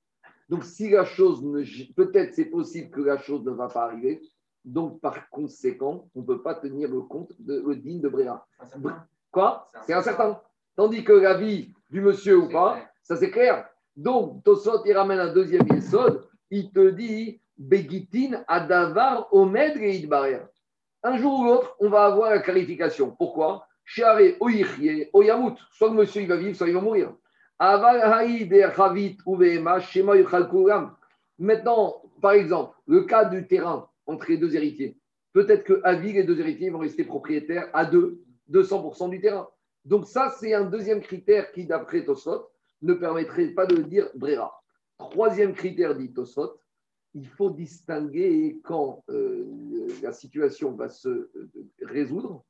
[0.49, 1.63] Donc, si la chose ne.
[1.95, 4.23] Peut-être c'est possible que la chose ne va pas arriver.
[4.65, 8.47] Donc, par conséquent, on ne peut pas tenir le compte de le digne de Bréa.
[9.33, 9.69] Quoi?
[9.87, 10.41] C'est incertain.
[10.77, 12.89] Tandis que la vie du monsieur ou pas, clair.
[13.03, 13.69] ça c'est clair.
[13.97, 16.29] Donc, Tosot, il ramène un deuxième yesod.
[16.51, 20.49] Il te dit Begitin Adavar Omed Barrière.
[21.03, 23.11] Un jour ou l'autre, on va avoir la clarification.
[23.11, 23.67] Pourquoi?
[25.13, 25.57] Oyamut.
[25.73, 27.15] Soit le monsieur il va vivre, soit il va mourir.
[31.39, 34.97] Maintenant, par exemple, le cas du terrain entre les deux héritiers.
[35.33, 38.21] Peut-être que à vie, les deux héritiers vont rester propriétaires à deux,
[38.51, 39.49] 200% du terrain.
[39.85, 42.49] Donc ça, c'est un deuxième critère qui, d'après Tosot,
[42.83, 44.63] ne permettrait pas de dire Brera.
[44.99, 46.59] Troisième critère, dit Tosot,
[47.15, 51.51] il faut distinguer quand euh, la situation va se euh,
[51.83, 52.45] résoudre.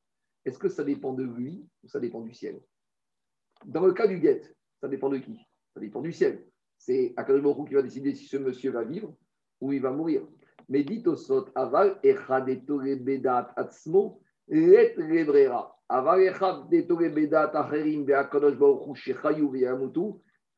[0.44, 2.61] Est-ce que ça dépend de lui ou ça dépend du ciel?
[3.64, 4.42] Dans le cas du guet,
[4.80, 5.38] ça dépend de qui?
[5.74, 6.46] Ça dépend du ciel.
[6.78, 9.14] C'est Akadosh qui va décider si ce monsieur va vivre
[9.61, 10.26] ou il va mourir.
[10.68, 11.98] Mais Tosot, aval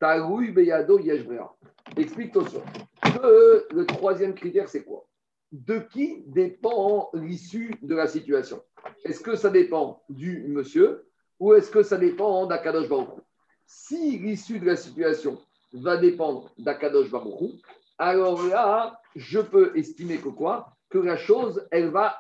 [0.03, 1.55] taroui beyado yesh brera.
[1.97, 2.65] Explique Tosot.
[3.03, 5.07] Que le troisième critère, c'est quoi?
[5.53, 8.61] De qui dépend l'issue de la situation?
[9.05, 11.07] Est-ce que ça dépend du monsieur
[11.39, 13.21] ou est-ce que ça dépend d'Akadosh Baruch Hu?
[13.65, 15.39] Si l'issue de la situation
[15.73, 17.51] va dépendre d'Akadosh Baruch Hu,
[17.97, 20.75] alors là, je peux estimer que quoi?
[20.91, 22.17] Que la chose, elle va,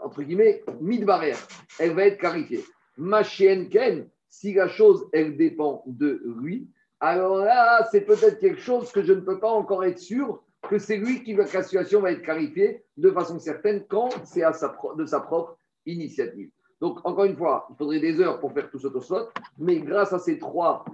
[0.00, 1.38] entre guillemets, de barrière,
[1.78, 2.62] elle va être clarifiée.
[2.98, 6.68] Ma chienne Ken, si la chose, elle dépend de lui,
[7.02, 10.78] alors là, c'est peut-être quelque chose que je ne peux pas encore être sûr que
[10.78, 14.44] c'est lui qui va, que la situation va être clarifiée de façon certaine quand c'est
[14.44, 16.50] à sa, pro- de sa propre initiative.
[16.80, 19.28] Donc, encore une fois, il faudrait des heures pour faire tout ce tosot,
[19.58, 20.84] mais grâce à ces trois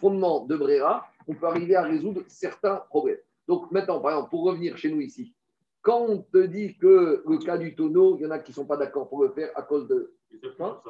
[0.00, 3.18] fondements de Brera, on peut arriver à résoudre certains problèmes.
[3.48, 5.34] Donc, maintenant, par exemple, pour revenir chez nous ici,
[5.82, 8.54] quand on te dit que le cas du tonneau, il y en a qui ne
[8.56, 10.14] sont pas d'accord pour le faire à cause de.
[10.60, 10.80] Hein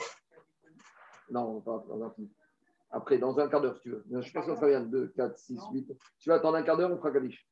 [1.31, 2.31] non, pas un petit.
[2.91, 4.05] Après, dans un quart d'heure, si tu veux.
[4.11, 5.93] Je ne sais pas si ça vient 2, 4, 6, 8.
[6.19, 7.47] Tu vas attendre un quart d'heure, on fera Kadish.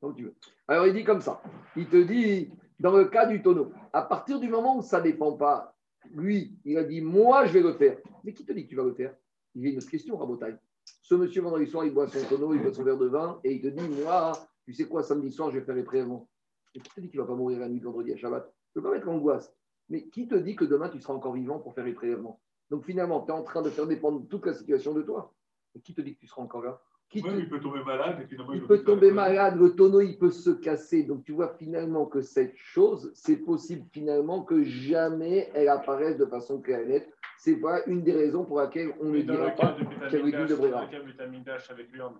[0.00, 0.34] Comme tu veux.
[0.68, 1.40] Alors, il dit comme ça.
[1.76, 5.04] Il te dit, dans le cas du tonneau, à partir du moment où ça ne
[5.04, 5.74] dépend pas,
[6.12, 7.98] lui, il a dit, moi, je vais le faire.
[8.24, 9.14] Mais qui te dit que tu vas le faire?
[9.54, 10.58] Il y a une autre question, Rabotaille.
[11.02, 13.52] Ce monsieur, vendredi soir, il boit son tonneau, il boit son verre de vin, et
[13.54, 14.32] il te dit, moi,
[14.64, 16.28] tu sais quoi, samedi soir, je vais faire les prélèvements.
[16.74, 18.44] Et qui te dit qu'il ne va pas mourir la nuit de vendredi à Shabbat?
[18.72, 19.54] Tu ne peux pas mettre l'angoisse.
[19.88, 22.40] Mais qui te dit que demain, tu seras encore vivant pour faire les prélèvements?
[22.70, 25.32] Donc finalement, tu es en train de faire dépendre toute la situation de toi.
[25.74, 26.80] Et qui te dit que tu seras encore là?
[27.10, 30.00] Qui te- Même il peut tomber malade et finalement il peut tomber malade, le tonneau,
[30.00, 31.02] il peut se casser.
[31.04, 36.24] Donc, tu vois finalement que cette chose, c'est possible finalement que jamais elle apparaisse de
[36.26, 37.12] façon claire et nette.
[37.38, 39.84] C'est pas une des raisons pour laquelle on ne Mais dans dira le pas qu'il
[39.84, 42.16] y de dans le cas de avec l'urne,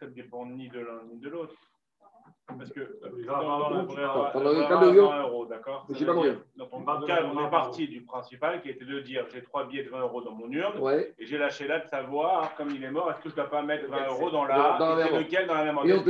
[0.00, 1.54] ça ne dépend ni de l'un ni de l'autre.
[2.46, 5.08] Parce que euh, Brera, dans, dans, Brera, Brera, dans le Brera cas de à l'urne,
[5.16, 5.86] 20 euros, d'accord.
[6.56, 9.42] Dans ton Brera, cas, on Brera, est parti du principal qui était de dire j'ai
[9.42, 11.14] trois billets de 20 euros dans mon urne Ouais.
[11.18, 13.50] et j'ai lâché là de savoir, comme il est mort, est-ce que je ne dois
[13.50, 15.18] pas mettre 20 euros dans Dans- dans la et ordre.
[15.20, 16.02] lequel dans la même on Est-ce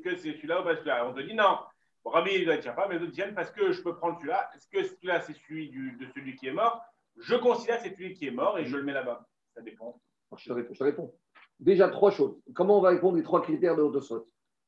[0.00, 1.58] que c'est celui-là ou pas celui-là On te dit non.
[2.02, 4.16] Bon, Rabbi, il ne tient pas, mais les autres tiennent parce que je peux prendre
[4.18, 4.48] celui-là.
[4.56, 6.82] Est-ce que celui-là, c'est celui du- de celui qui est mort
[7.20, 9.24] Je considère que c'est celui qui est mort et je le mets là-bas.
[9.54, 10.00] Ça dépend.
[10.36, 10.72] Je te réponds.
[10.74, 11.14] je te réponds.
[11.60, 12.36] Déjà, trois choses.
[12.54, 14.26] Comment on va répondre les trois critères de Autosot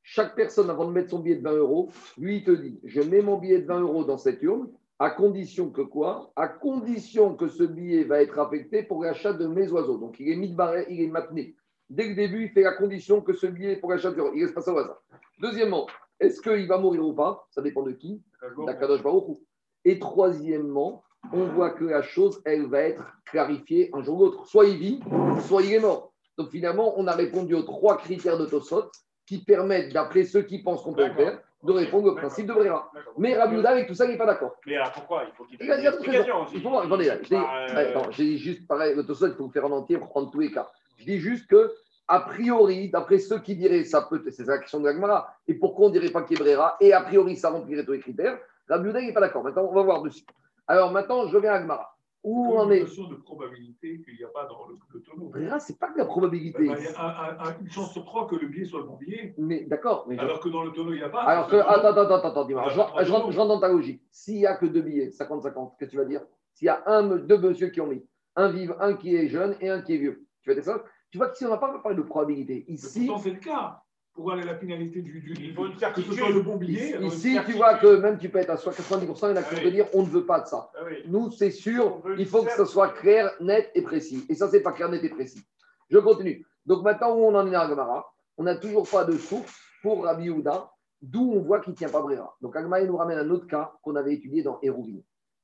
[0.09, 3.01] Chaque personne, avant de mettre son billet de 20 euros, lui, il te dit Je
[3.01, 6.31] mets mon billet de 20 euros dans cette urne, à condition que quoi?
[6.37, 9.99] À condition que ce billet va être affecté pour l'achat de mes oiseaux.
[9.99, 11.57] Donc, il est mis de barret, il est maintenu.
[11.91, 14.43] Dès le début, il fait la condition que ce billet est pour l'achat de Il
[14.43, 15.03] laisse pas ça au hasard.
[15.41, 15.89] Deuxièmement,
[16.21, 17.45] est-ce qu'il va mourir ou pas?
[17.51, 18.23] Ça dépend de qui
[18.65, 19.39] D'Akadosh Baruch.
[19.85, 21.03] Et troisièmement,
[21.33, 24.47] on voit que la chose, elle va être clarifiée un jour ou l'autre.
[24.47, 25.01] Soit il vit,
[25.49, 26.13] soit il est mort.
[26.39, 28.93] Donc finalement, on a répondu aux trois critères de Tosot
[29.27, 32.53] qui permettent, d'après ceux qui pensent qu'on peut le faire, de répondre au principe de
[32.53, 32.91] Brera.
[33.19, 34.55] Mais Rabbi avec tout ça, il n'est pas d'accord.
[34.67, 35.25] Mais alors pourquoi?
[35.27, 36.47] Il faut qu'il Il a ait dit une à toute explication raison.
[36.47, 36.57] aussi.
[36.57, 39.73] Il faut voir, attendez, euh, j'ai dit juste pareil, le Tosot, il faut faire en
[39.73, 40.69] entier pour prendre tous les cas.
[40.99, 41.73] Je dis juste que,
[42.07, 45.87] a priori, d'après ceux qui diraient ça peut, c'est la question de l'Agmara, et pourquoi
[45.87, 48.01] on ne dirait pas qu'il y ait Brera, et a priori ça remplirait tous les
[48.01, 49.43] critères, Rabbi n'est pas d'accord.
[49.43, 50.25] Maintenant, on va voir dessus.
[50.69, 51.96] Alors maintenant, je reviens à Agmara.
[52.29, 55.01] Où on en une est notion de probabilité qu'il n'y a pas dans le, le
[55.01, 55.29] tonneau.
[55.29, 56.67] Brera, c'est pas de la probabilité.
[56.67, 58.81] Ben, Il y a un- un- un- une chance sur trois que le billet soit
[58.81, 61.09] le bon billet, Mais d'accord, mais je- alors que dans le tonneau, il n'y a
[61.09, 61.23] pas.
[61.23, 62.69] Alors que, attends, attends, attends, attends, dis-moi.
[62.69, 64.03] Je, je je rentre dans ta logique.
[64.11, 66.23] S'il n'y a que deux billets, 50-50, qu'est-ce que tu vas dire?
[66.55, 68.05] S'il y a un, deux monsieur qui ont mis,
[68.35, 70.83] un vive, un qui est jeune et un qui est vieux, tu vas dire ça?
[71.13, 72.65] Tu vois qu'ici, on n'a pas parlé de probabilité.
[72.67, 73.85] mais Ici, c'est le cas.
[74.17, 76.15] Pour aller à la finalité du, du, Il faut une que ce certitude.
[76.15, 76.99] soit le bon billet.
[77.03, 77.45] ici certitude.
[77.53, 79.55] tu vois que même tu peux être à soit 90%, il y en a qui
[79.55, 80.71] vont te dire on ne veut pas de ça.
[80.75, 80.97] Ah oui.
[81.07, 84.25] Nous, c'est sûr, il faut que ce soit clair, net et précis.
[84.31, 85.43] Et ça, c'est pas clair, net et précis.
[85.91, 86.45] Je continue.
[86.65, 90.03] Donc maintenant, où on en est à Agmara On n'a toujours pas de source pour
[90.05, 90.71] Rabbi Houda,
[91.03, 92.35] d'où on voit qu'il ne tient pas Brera.
[92.41, 95.03] Donc Agmara il nous ramène un autre cas qu'on avait étudié dans Hérouvine.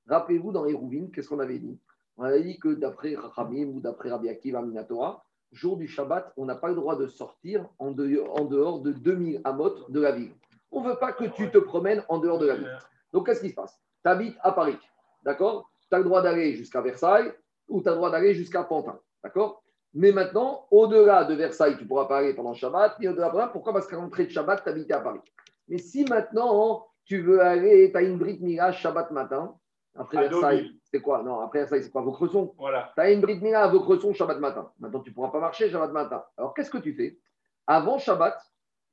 [0.09, 1.79] Rappelez-vous, dans Hérouvine, qu'est-ce qu'on avait dit?
[2.17, 6.45] On avait dit que d'après Rachamim ou d'après Rabbi Akiva Minatora, jour du Shabbat, on
[6.47, 10.33] n'a pas le droit de sortir en dehors, de 2000 amot de la ville.
[10.71, 12.79] On ne veut pas que tu te promènes en dehors de la ville.
[13.13, 13.79] Donc, qu'est-ce qui se passe?
[14.03, 14.79] Tu habites à Paris,
[15.23, 15.71] d'accord?
[15.91, 17.33] Tu as le droit d'aller jusqu'à Versailles
[17.69, 19.63] ou tu as le droit d'aller jusqu'à Pantin, d'accord?
[19.95, 23.75] Mais maintenant, au-delà de Versailles, tu pourras pas aller pendant Shabbat, et au-delà de pourquoi?
[23.75, 25.21] Parce qu'à l'entrée de Shabbat, tu habitais à Paris.
[25.69, 29.55] Mais si maintenant, tu veux aller, tu as une brite Mila Shabbat matin,
[29.95, 31.23] après Versailles, c'est quoi?
[31.23, 32.55] Non, après Versailles, c'est quoi Vaucresson?
[32.59, 32.93] Voilà.
[32.95, 34.71] tu as une bride Mila à Vaucresson Shabbat matin.
[34.79, 36.25] Maintenant, tu ne pourras pas marcher Shabbat matin.
[36.37, 37.19] Alors, qu'est-ce que tu fais?
[37.67, 38.41] Avant Shabbat,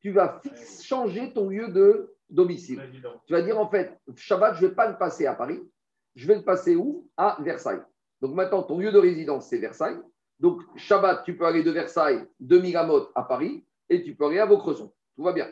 [0.01, 0.41] tu vas
[0.83, 2.81] changer ton lieu de domicile.
[3.25, 5.61] Tu vas dire en fait, Shabbat, je ne vais pas le passer à Paris,
[6.15, 7.07] je vais le passer où?
[7.17, 7.81] À Versailles.
[8.21, 9.99] Donc maintenant, ton lieu de résidence, c'est Versailles.
[10.39, 14.39] Donc Shabbat, tu peux aller de Versailles, de Miramot à Paris, et tu peux aller
[14.39, 14.91] à Vaucresson.
[15.15, 15.47] Tout va bien.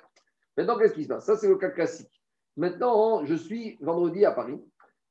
[0.58, 1.26] Maintenant, qu'est-ce qui se passe?
[1.26, 2.22] Ça, c'est le cas classique.
[2.56, 4.60] Maintenant, je suis vendredi à Paris,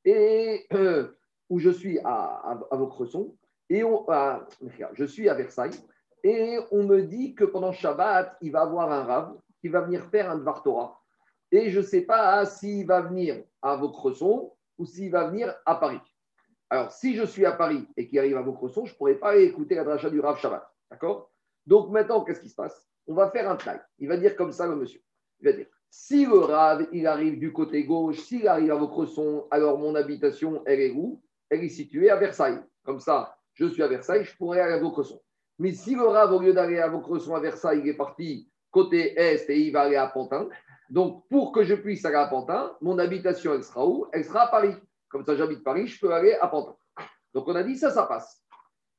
[0.07, 1.07] euh,
[1.49, 3.35] où je suis à, à, Vaucresson,
[3.69, 4.05] et on,
[4.93, 5.77] je suis à Versailles,
[6.23, 10.05] et on me dit que pendant Shabbat, il va avoir un rave qui va venir
[10.05, 10.99] faire un Dvar Torah
[11.51, 15.75] et je ne sais pas s'il va venir à Vaucresson ou s'il va venir à
[15.75, 16.01] Paris.
[16.69, 19.37] Alors, si je suis à Paris et qu'il arrive à Vaucresson, je ne pourrais pas
[19.37, 20.69] écouter la dracha du Rav Shabbat.
[20.91, 21.31] D'accord?
[21.65, 22.85] Donc maintenant, qu'est-ce qui se passe?
[23.07, 23.79] On va faire un taille.
[23.99, 25.01] Il va dire comme ça, le monsieur.
[25.39, 25.67] Il va dire
[25.99, 30.61] si le Rav, il arrive du côté gauche, s'il arrive à Vaucresson, alors mon habitation,
[30.67, 31.23] elle est où?
[31.49, 32.61] Elle est située à Versailles.
[32.85, 35.19] Comme ça, je suis à Versailles, je pourrais aller à Vaucresson.
[35.57, 39.19] Mais si le Rav, au lieu d'aller à Vaucresson, à Versailles, il est parti côté
[39.19, 40.47] est et il va aller à Pantin,
[40.91, 44.05] donc pour que je puisse aller à Pantin, mon habitation, elle sera où?
[44.13, 44.75] Elle sera à Paris.
[45.09, 46.75] Comme ça, j'habite Paris, je peux aller à Pantin.
[47.33, 48.45] Donc on a dit ça, ça passe.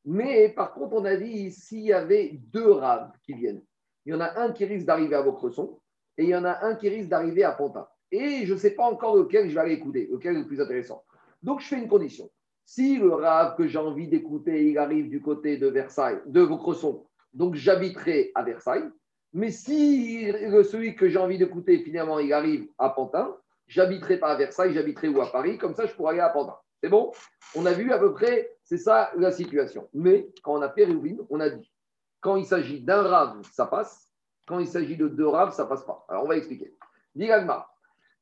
[0.05, 3.63] Mais par contre, on a dit s'il y avait deux raves qui viennent,
[4.05, 5.79] il y en a un qui risque d'arriver à Vaucresson
[6.19, 7.87] et il y en a un qui risque d'arriver à Pantin.
[8.11, 10.61] Et je ne sais pas encore lequel je vais aller écouter, lequel est le plus
[10.61, 11.05] intéressant.
[11.43, 12.29] Donc je fais une condition.
[12.65, 17.07] Si le rave que j'ai envie d'écouter, il arrive du côté de Versailles, de Vaucresson,
[17.33, 18.89] donc j'habiterai à Versailles.
[19.33, 20.31] Mais si
[20.65, 23.35] celui que j'ai envie d'écouter, finalement, il arrive à Pantin,
[23.67, 26.57] j'habiterai pas à Versailles, j'habiterai où à Paris, comme ça je pourrai aller à Pantin.
[26.83, 27.13] C'est bon?
[27.55, 29.89] On a vu à peu près, c'est ça la situation.
[29.95, 31.73] Mais quand on a Pérévine, on a dit,
[32.21, 34.08] quand il s'agit d'un rave, ça passe.
[34.49, 36.05] Quand il s'agit de deux raves, ça passe pas.
[36.09, 36.75] Alors on va expliquer.
[37.15, 37.69] Digagma.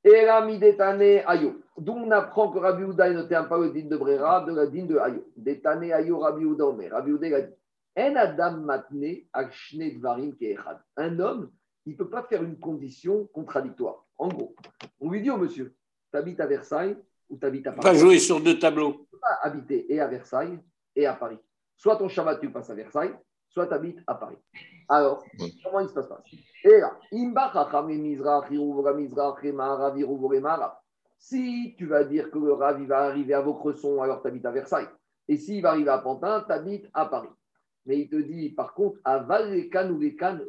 [0.05, 1.61] Eramidetane ayo.
[1.79, 4.67] D'où on apprend que Rabbi Ouda ne tient pas le din de Brera de la
[4.67, 5.25] din de ayo.
[5.37, 7.55] Detane ayo Rabbi Ouda mais Rabbi Ouda a dit
[7.99, 10.79] En adam matne akshne dvarim keechad.
[10.97, 11.51] Un homme,
[11.87, 14.05] il ne peut pas faire une condition contradictoire.
[14.19, 14.55] En gros,
[15.01, 15.75] on lui dit au monsieur,
[16.13, 16.97] tu habites à Versailles
[17.29, 17.99] ou tu habites à Pas Paris?
[17.99, 18.93] jouer sur deux tableaux.
[18.93, 20.59] Tu peux pas habiter et à Versailles
[20.95, 21.39] et à Paris.
[21.77, 23.15] Soit ton Shabbat, tu passes à Versailles,
[23.49, 24.39] soit tu habites à Paris.
[24.89, 25.25] Alors,
[25.65, 26.09] comment il se passe?
[26.65, 26.99] Et là.
[31.19, 34.47] Si tu vas dire que le Rav il va arriver à Vaucresson, alors tu habites
[34.47, 34.89] à Versailles.
[35.29, 37.31] Et s'il va arriver à Pantin, tu habites à Paris.
[37.85, 40.43] Mais il te dit, par contre, à Vallecan ou les Cannes.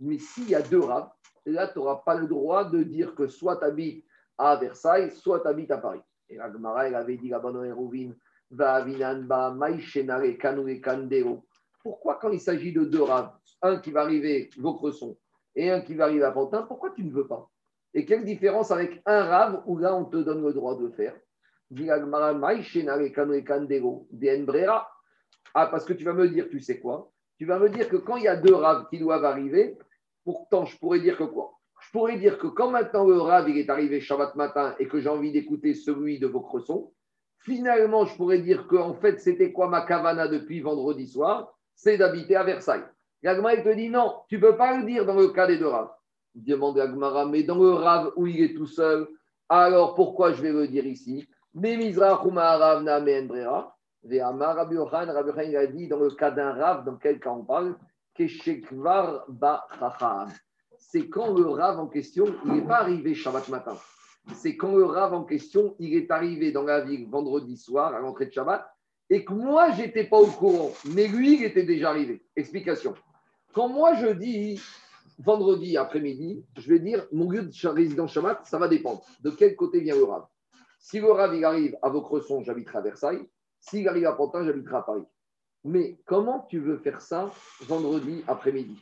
[0.00, 1.10] Mais s'il y a deux Ravs,
[1.46, 4.04] là, tu n'auras pas le droit de dire que soit tu habites
[4.38, 6.00] à Versailles, soit tu habites à Paris.
[6.28, 8.16] Et la Gemara, elle avait dit la bonne Hérouvine,
[8.50, 11.44] va avinanba, maïchenare, kanoué, kandeo.
[11.82, 15.16] Pourquoi, quand il s'agit de deux Ravs, un qui va arriver Vaucresson
[15.54, 17.50] et un qui va arriver à Pantin, pourquoi tu ne veux pas?
[17.94, 21.14] Et quelle différence avec un Rav où là, on te donne le droit de faire?
[25.54, 27.10] Ah, parce que tu vas me dire, tu sais quoi?
[27.36, 29.76] Tu vas me dire que quand il y a deux Raves qui doivent arriver,
[30.24, 31.58] pourtant, je pourrais dire que quoi?
[31.80, 35.00] Je pourrais dire que quand maintenant le Rav il est arrivé Shabbat matin et que
[35.00, 36.92] j'ai envie d'écouter celui de Vaucresson,
[37.38, 41.51] finalement, je pourrais dire que en fait, c'était quoi ma kavana depuis vendredi soir?
[41.74, 42.84] C'est d'habiter à Versailles.
[43.22, 45.58] L'Agmara, il te dit non, tu ne peux pas le dire dans le cas des
[45.58, 45.90] deux Rav.
[46.34, 49.06] Demande Agmara, mais dans le Rav où il est tout seul,
[49.48, 51.28] alors pourquoi je vais le dire ici?
[51.54, 51.76] Il a
[55.66, 57.76] dit dans le cas d'un Rav, dans quel cas on parle?
[60.78, 63.76] C'est quand le Rav en question, il n'est pas arrivé Shabbat matin.
[64.34, 68.00] C'est quand le Rav en question, il est arrivé dans la ville vendredi soir à
[68.00, 68.66] l'entrée de Shabbat
[69.12, 72.24] et que moi, je n'étais pas au courant, mais lui, il était déjà arrivé.
[72.34, 72.94] Explication.
[73.52, 74.58] Quand moi, je dis
[75.18, 79.04] vendredi après-midi, je vais dire mon lieu de résidence Shabbat, ça va dépendre.
[79.20, 80.24] De quel côté vient le Rav?
[80.78, 83.28] Si le Rav, il arrive à Vaucresson, j'habiterai à Versailles.
[83.60, 85.04] S'il arrive à Pantin, j'habiterai à Paris.
[85.64, 87.30] Mais comment tu veux faire ça
[87.66, 88.78] vendredi après-midi?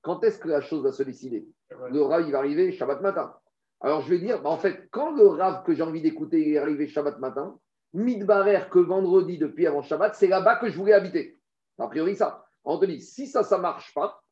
[0.00, 1.44] Quand est-ce que la chose va se décider?
[1.90, 3.34] Le Rav, il va arriver Shabbat matin.
[3.80, 6.58] Alors je vais dire, bah, en fait, quand le Rav que j'ai envie d'écouter est
[6.58, 7.58] arrivé Shabbat matin,
[7.94, 11.38] Midbarer que vendredi depuis avant Shabbat, c'est là-bas que je voulais habiter.
[11.78, 12.44] A priori, ça.
[12.64, 14.22] On te dit, si ça, ça ne marche pas,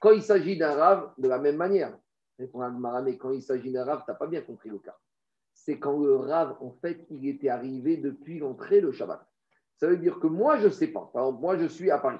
[0.00, 1.96] quand il s'agit d'un Rav, de la même manière.
[2.38, 2.48] Mais
[3.16, 4.96] quand il s'agit d'un Rav, tu n'as pas bien compris le cas.
[5.52, 9.24] C'est quand le Rav, en fait, il était arrivé depuis l'entrée le Shabbat.
[9.76, 11.08] Ça veut dire que moi, je ne sais pas.
[11.12, 12.18] Par exemple, moi, je suis à Paris.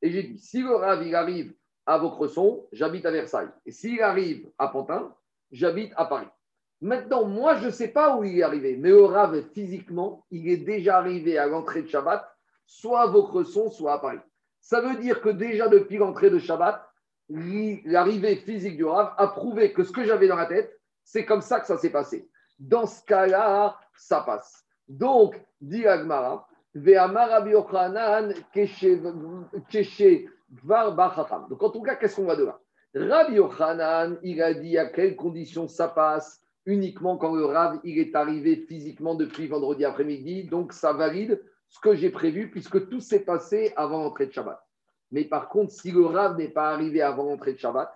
[0.00, 3.50] Et j'ai dit, si le Rav, il arrive à Vaucresson, j'habite à Versailles.
[3.66, 5.14] Et s'il arrive à Pantin,
[5.50, 6.28] j'habite à Paris.
[6.80, 10.48] Maintenant, moi, je ne sais pas où il est arrivé, mais le Rav, physiquement, il
[10.48, 12.24] est déjà arrivé à l'entrée de Shabbat,
[12.66, 14.20] soit à Vaucresson, soit à Paris.
[14.60, 16.86] Ça veut dire que déjà depuis l'entrée de Shabbat,
[17.28, 21.42] l'arrivée physique du Rav a prouvé que ce que j'avais dans la tête, c'est comme
[21.42, 22.28] ça que ça s'est passé.
[22.58, 24.64] Dans ce cas-là, ça passe.
[24.88, 27.74] Donc, dit Agmara, donc,
[31.62, 32.60] en tout cas, qu'est-ce qu'on va de là?
[32.94, 36.40] Rabbi Yochanan, il a dit à quelles conditions ça passe?
[36.66, 40.44] Uniquement quand le Rav il est arrivé physiquement depuis vendredi après-midi.
[40.44, 44.60] Donc, ça valide ce que j'ai prévu puisque tout s'est passé avant l'entrée de Shabbat.
[45.12, 47.92] Mais par contre, si le Rav n'est pas arrivé avant l'entrée de Shabbat,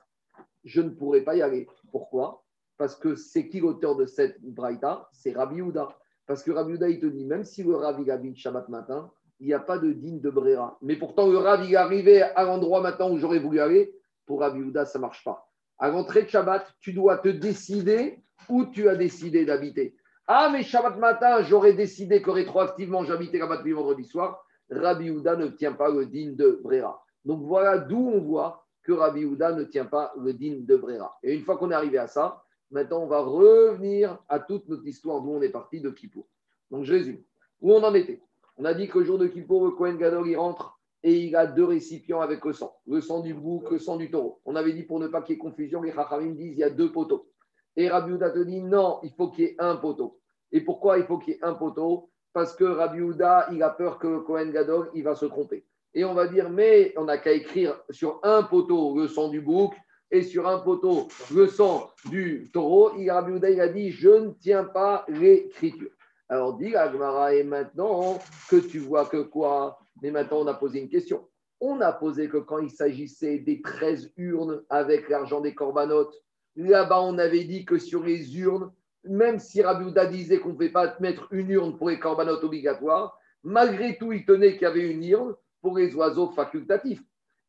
[0.64, 1.68] je ne pourrai pas y aller.
[1.92, 2.44] Pourquoi?
[2.76, 5.08] Parce que c'est qui l'auteur de cette braïta?
[5.12, 5.88] C'est Rabbi Houda.
[6.26, 9.10] Parce que Rabbi Houda, il te dit, même si le Rav il habite Shabbat matin,
[9.40, 10.78] il n'y a pas de digne de Brera.
[10.80, 13.94] Mais pourtant, le Rav il est arrivé à l'endroit maintenant où j'aurais voulu aller.
[14.26, 15.48] Pour Rabbi Houda, ça marche pas.
[15.78, 19.96] À l'entrée de Shabbat, tu dois te décider où tu as décidé d'habiter.
[20.26, 24.44] Ah, mais Shabbat matin, j'aurais décidé que rétroactivement j'habitais là-bas depuis vendredi soir.
[24.70, 27.04] Rabbi Houda ne tient pas le digne de Brera.
[27.24, 31.18] Donc voilà d'où on voit que Rabbi Houda ne tient pas le digne de Brera.
[31.22, 34.86] Et une fois qu'on est arrivé à ça, maintenant on va revenir à toute notre
[34.86, 36.26] histoire d'où on est parti de Kippour.
[36.70, 37.22] Donc je résume.
[37.60, 38.22] Où on en était
[38.56, 41.46] On a dit qu'au jour de Kippour, le Kohen Gadol, il rentre et il a
[41.46, 42.74] deux récipients avec le sang.
[42.86, 44.40] Le sang du bouc, le sang du taureau.
[44.46, 46.64] On avait dit pour ne pas qu'il y ait confusion, les Chachamim disent il y
[46.64, 47.28] a deux poteaux.
[47.76, 50.20] Et Rabbi Houda te dit non, il faut qu'il y ait un poteau.
[50.52, 52.10] Et pourquoi il faut qu'il y ait un poteau?
[52.32, 55.64] Parce que Rabbi Houda, il a peur que le Kohen Gadol, il va se tromper.
[55.94, 59.40] Et on va dire, mais on n'a qu'à écrire sur un poteau le sang du
[59.40, 59.74] bouc
[60.10, 62.96] et sur un poteau le sang du taureau.
[62.96, 65.90] Et Rabbi Houda, il a dit, je ne tiens pas l'écriture.
[66.28, 68.18] Alors dit Agmara, et maintenant
[68.48, 69.78] que tu vois que quoi?
[70.02, 71.28] Mais maintenant, on a posé une question.
[71.60, 76.23] On a posé que quand il s'agissait des 13 urnes avec l'argent des corbanotes,
[76.56, 78.70] là-bas, on avait dit que sur les urnes,
[79.04, 82.44] même si Rabbi Houda disait qu'on ne pouvait pas mettre une urne pour les corbanotes
[82.44, 87.02] obligatoires, malgré tout, il tenait qu'il y avait une urne pour les oiseaux facultatifs.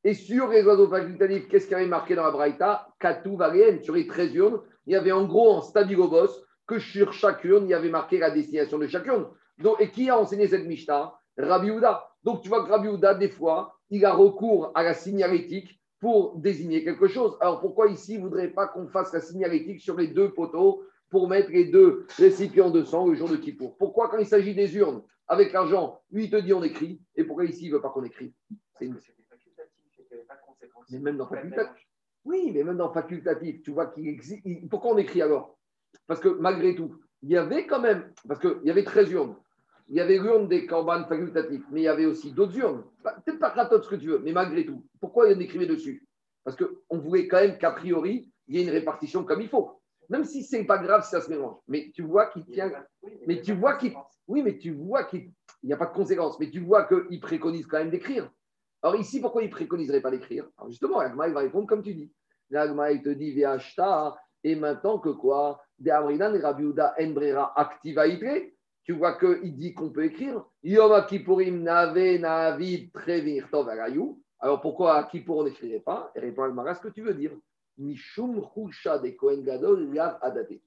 [0.04, 2.88] Et sur les oiseaux facultatifs, qu'est-ce qu'il y avait marqué dans la Braïta?
[3.00, 6.12] Katou Varien, sur les 13 urnes, il y avait en gros en stabilo
[6.68, 9.28] que sur chaque urne, il y avait marqué la destination de chaque urne.
[9.80, 11.14] Et qui a enseigné cette Mishnah?
[11.38, 12.08] Rabbi Houda.
[12.24, 16.38] Donc tu vois que Rabbi Houda, des fois, il a recours à la signalétique pour
[16.38, 17.38] désigner quelque chose.
[17.40, 20.84] Alors pourquoi ici, il ne voudrait pas qu'on fasse la signalétique sur les deux poteaux
[21.10, 23.78] pour mettre les deux récipients de sang le jour de Kippour?
[23.78, 27.24] Pourquoi quand il s'agit des urnes avec l'argent, lui il te dit on écrit, et
[27.24, 28.32] pourquoi ici il ne veut pas qu'on écrive
[28.78, 28.98] C'est une...
[30.92, 31.88] Mais même dans facultatif.
[32.26, 34.44] Oui, mais même dans facultatif, tu vois qu'il existe.
[34.70, 35.58] Pourquoi on écrit alors?
[36.08, 39.36] Parce que malgré tout, il y avait quand même, parce qu'il y avait 13 urnes.
[39.88, 42.84] Il y avait l'urne des corbanes facultatifs, mais il y avait aussi d'autres urnes.
[43.04, 44.84] Peut-être pas kratot ce que tu veux, mais malgré tout.
[45.00, 46.08] Pourquoi on écrivait dessus?
[46.44, 49.80] Parce qu'on voulait quand même qu'a priori, il y ait une répartition comme il faut.
[50.10, 51.58] Même si c'est pas grave si ça se mélange.
[51.68, 52.72] Mais tu vois qu'il tient.
[53.28, 53.94] Mais tu vois qu'il.
[54.28, 55.32] Oui, mais tu vois qu'il
[55.64, 56.40] n'y a pas de conséquences.
[56.40, 58.30] Mais tu vois qu'il préconise quand même d'écrire.
[58.82, 60.48] Alors ici, pourquoi il préconiserait pas d'écrire?
[60.68, 62.12] Justement, l'Agma, il va répondre comme tu dis.
[62.52, 65.60] L'Agma, il te dit, Véachta, et maintenant que quoi?
[65.80, 68.04] De Amrinan et Rabiuda Enbrera activa.
[68.86, 70.46] Tu vois qu'il dit qu'on peut écrire.
[70.64, 74.22] Yom Kippourim nave navid trevir tov alayou.
[74.40, 76.12] Alors pourquoi à Kippour on n'écrirait pas?
[76.16, 77.32] Et répond Agmara, ce que tu veux dire.
[77.80, 80.62] Mishum Chusha de Kohen Gadol Lav Adate.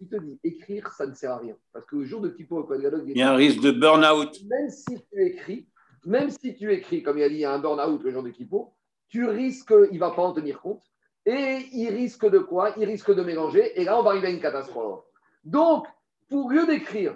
[0.00, 1.56] Il te dit, écrire, ça ne sert à rien.
[1.72, 3.70] Parce que le jour de Kippour, le Kohen Gadol, Il y a un risque de
[3.70, 4.36] burn-out.
[4.48, 5.68] même si tu écris,
[6.04, 8.24] même si tu écris, comme il a dit, il y a un burn-out le jour
[8.24, 8.74] de Kippour,
[9.08, 10.82] tu risques, il ne va pas en tenir compte.
[11.24, 12.74] Et il risque de quoi?
[12.76, 13.80] Il risque de mélanger.
[13.80, 15.04] Et là, on va arriver à une catastrophe.
[15.44, 15.86] Donc,
[16.28, 17.14] pour lieu d'écrire,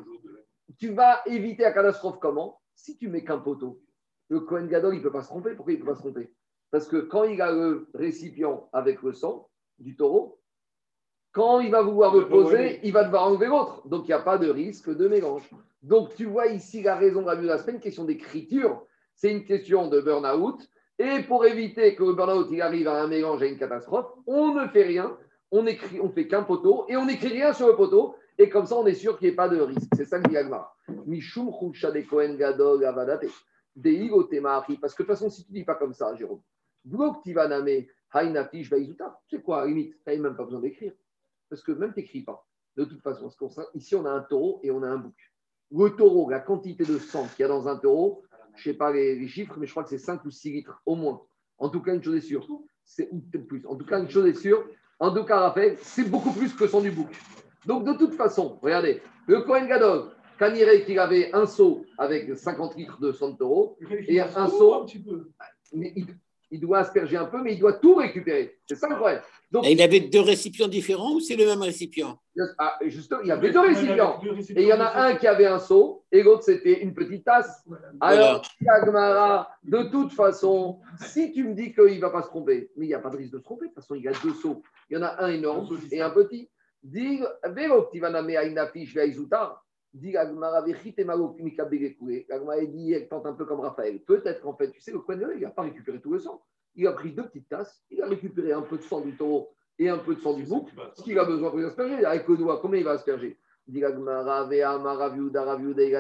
[0.78, 2.60] tu vas éviter la catastrophe comment?
[2.74, 3.80] Si tu mets qu'un poteau.
[4.28, 5.54] Le Kohen Gadol, il ne peut pas se tromper.
[5.54, 6.30] Pourquoi il ne peut pas se tromper?
[6.70, 9.48] Parce que quand il a le récipient avec le sang
[9.78, 10.40] du taureau,
[11.32, 13.86] quand il va vouloir le poser, il va devoir enlever l'autre.
[13.86, 15.48] Donc, il n'y a pas de risque de mélange.
[15.82, 18.82] Donc, tu vois ici la raison de la Ce n'est pas une question d'écriture,
[19.14, 20.66] c'est une question de burn-out.
[20.98, 24.54] Et pour éviter que le burn-out il arrive à un mélange, à une catastrophe, on
[24.54, 25.14] ne fait rien,
[25.50, 28.16] on écrit, on fait qu'un poteau et on n'écrit rien sur le poteau.
[28.38, 29.90] Et comme ça, on est sûr qu'il n'y ait pas de risque.
[29.96, 30.76] C'est ça que dit Agmar.
[31.06, 33.26] Mishum de Kohen Gadol avadate.
[33.76, 36.40] Parce que de toute façon, si tu ne dis pas comme ça, Jérôme,
[36.84, 39.20] Blok tivaname hainafish vaizuta.
[39.28, 40.92] Tu sais quoi, à la limite, tu n'as même pas besoin d'écrire.
[41.48, 42.46] Parce que même tu n'écris pas.
[42.76, 43.30] De toute façon,
[43.74, 45.14] ici, on a un taureau et on a un bouc.
[45.72, 48.22] Le taureau, la quantité de sang qu'il y a dans un taureau,
[48.54, 50.80] je ne sais pas les, chiffres, mais je crois que c'est 5 ou 6 litres
[50.86, 51.22] au moins.
[51.58, 52.46] En tout cas, une chose est sûre.
[52.84, 53.10] C'est
[53.46, 53.66] plus.
[53.66, 54.64] En tout cas, une chose est sûre.
[54.98, 57.10] En tout cas, c'est beaucoup plus que son du bouc.
[57.66, 61.84] Donc, de toute façon, regardez, le Kohen Gadol, quand il irait qu'il avait un seau
[61.98, 63.76] avec 50 litres de taureau,
[64.08, 64.48] Et un
[65.72, 66.06] mais il,
[66.50, 68.58] il doit asperger un peu, mais il doit tout récupérer.
[68.68, 69.20] C'est ça le problème.
[69.50, 72.18] Donc, Et il avait deux récipients différents ou c'est le même récipient?
[72.58, 74.20] Ah, justement, il y avait deux récipients.
[74.50, 77.24] Et il y en a un qui avait un seau et l'autre, c'était une petite
[77.24, 77.64] tasse.
[78.00, 82.70] Alors, Agmara, de toute façon, si tu me dis qu'il ne va pas se tromper,
[82.76, 84.08] mais il n'y a pas de risque de se tromper, de toute façon, il y
[84.08, 84.62] a deux seaux.
[84.90, 86.48] Il y en a un énorme et un petit.
[86.86, 87.20] Dit,
[92.92, 94.00] elle tente un peu comme Raphaël.
[94.06, 96.42] Peut-être qu'en fait, tu sais, le coin il n'a pas récupéré tout le sang.
[96.76, 99.52] Il a pris deux petites tasses, il a récupéré un peu de sang du taureau
[99.78, 100.68] et un peu de sang du bouc.
[100.94, 103.38] Ce qu'il a besoin pour asperger, avec le doigt, combien il va asperger?
[103.68, 103.90] Il a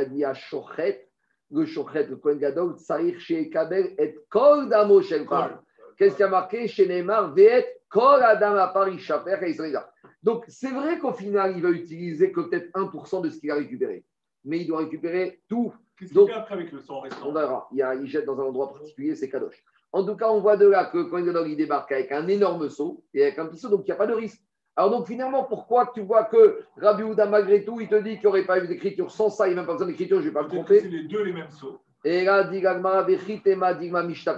[0.04, 1.08] dit à Shochet,
[1.50, 5.00] le Shochet, le Kohen Gadol, Tsaïr, chez Kabel, et Kol Damo.
[5.00, 6.68] Qu'est-ce qu'il y a marqué?
[6.68, 9.80] Chez Neymar Ve'et Kol Adam à Paris, Chaper, et Israël.
[10.26, 13.54] Donc, c'est vrai qu'au final, il va utiliser que peut-être 1% de ce qu'il a
[13.54, 14.04] récupéré.
[14.44, 15.72] Mais il doit récupérer tout.
[15.96, 17.68] Qu'est-ce qu'il fait après avec le sang restant On verra.
[17.72, 19.62] Il, jette dans un endroit particulier, c'est Kadosh.
[19.92, 23.04] En tout cas, on voit de là que quand il débarque avec un énorme seau
[23.14, 24.42] et avec un petit seau, donc il n'y a pas de risque.
[24.74, 28.22] Alors donc finalement, pourquoi tu vois que Rabbi Houda, malgré tout, il te dit qu'il
[28.22, 30.24] n'y aurait pas eu d'écriture sans ça, il n'y a même pas besoin d'écriture, je
[30.24, 30.96] ne vais pas me Peut-être que c'est tromper.
[30.96, 31.78] les deux les mêmes sauts.
[32.04, 34.36] Et là, dit Mishta.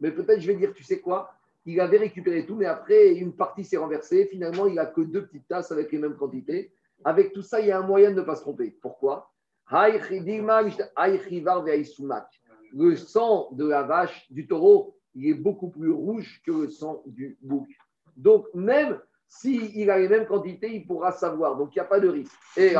[0.00, 1.32] Mais peut-être je vais dire, tu sais quoi?
[1.64, 4.26] Il avait récupéré tout, mais après, une partie s'est renversée.
[4.30, 6.72] Finalement, il n'a que deux petites tasses avec les mêmes quantités.
[7.04, 8.76] Avec tout ça, il y a un moyen de ne pas se tromper.
[8.82, 9.30] Pourquoi?
[12.74, 17.02] Le sang de la vache, du taureau, il est beaucoup plus rouge que le sang
[17.06, 17.68] du bouc.
[18.16, 18.98] Donc, même
[19.28, 21.56] s'il a les mêmes quantités, il pourra savoir.
[21.56, 22.34] Donc, il n'y a pas de risque.
[22.56, 22.74] Et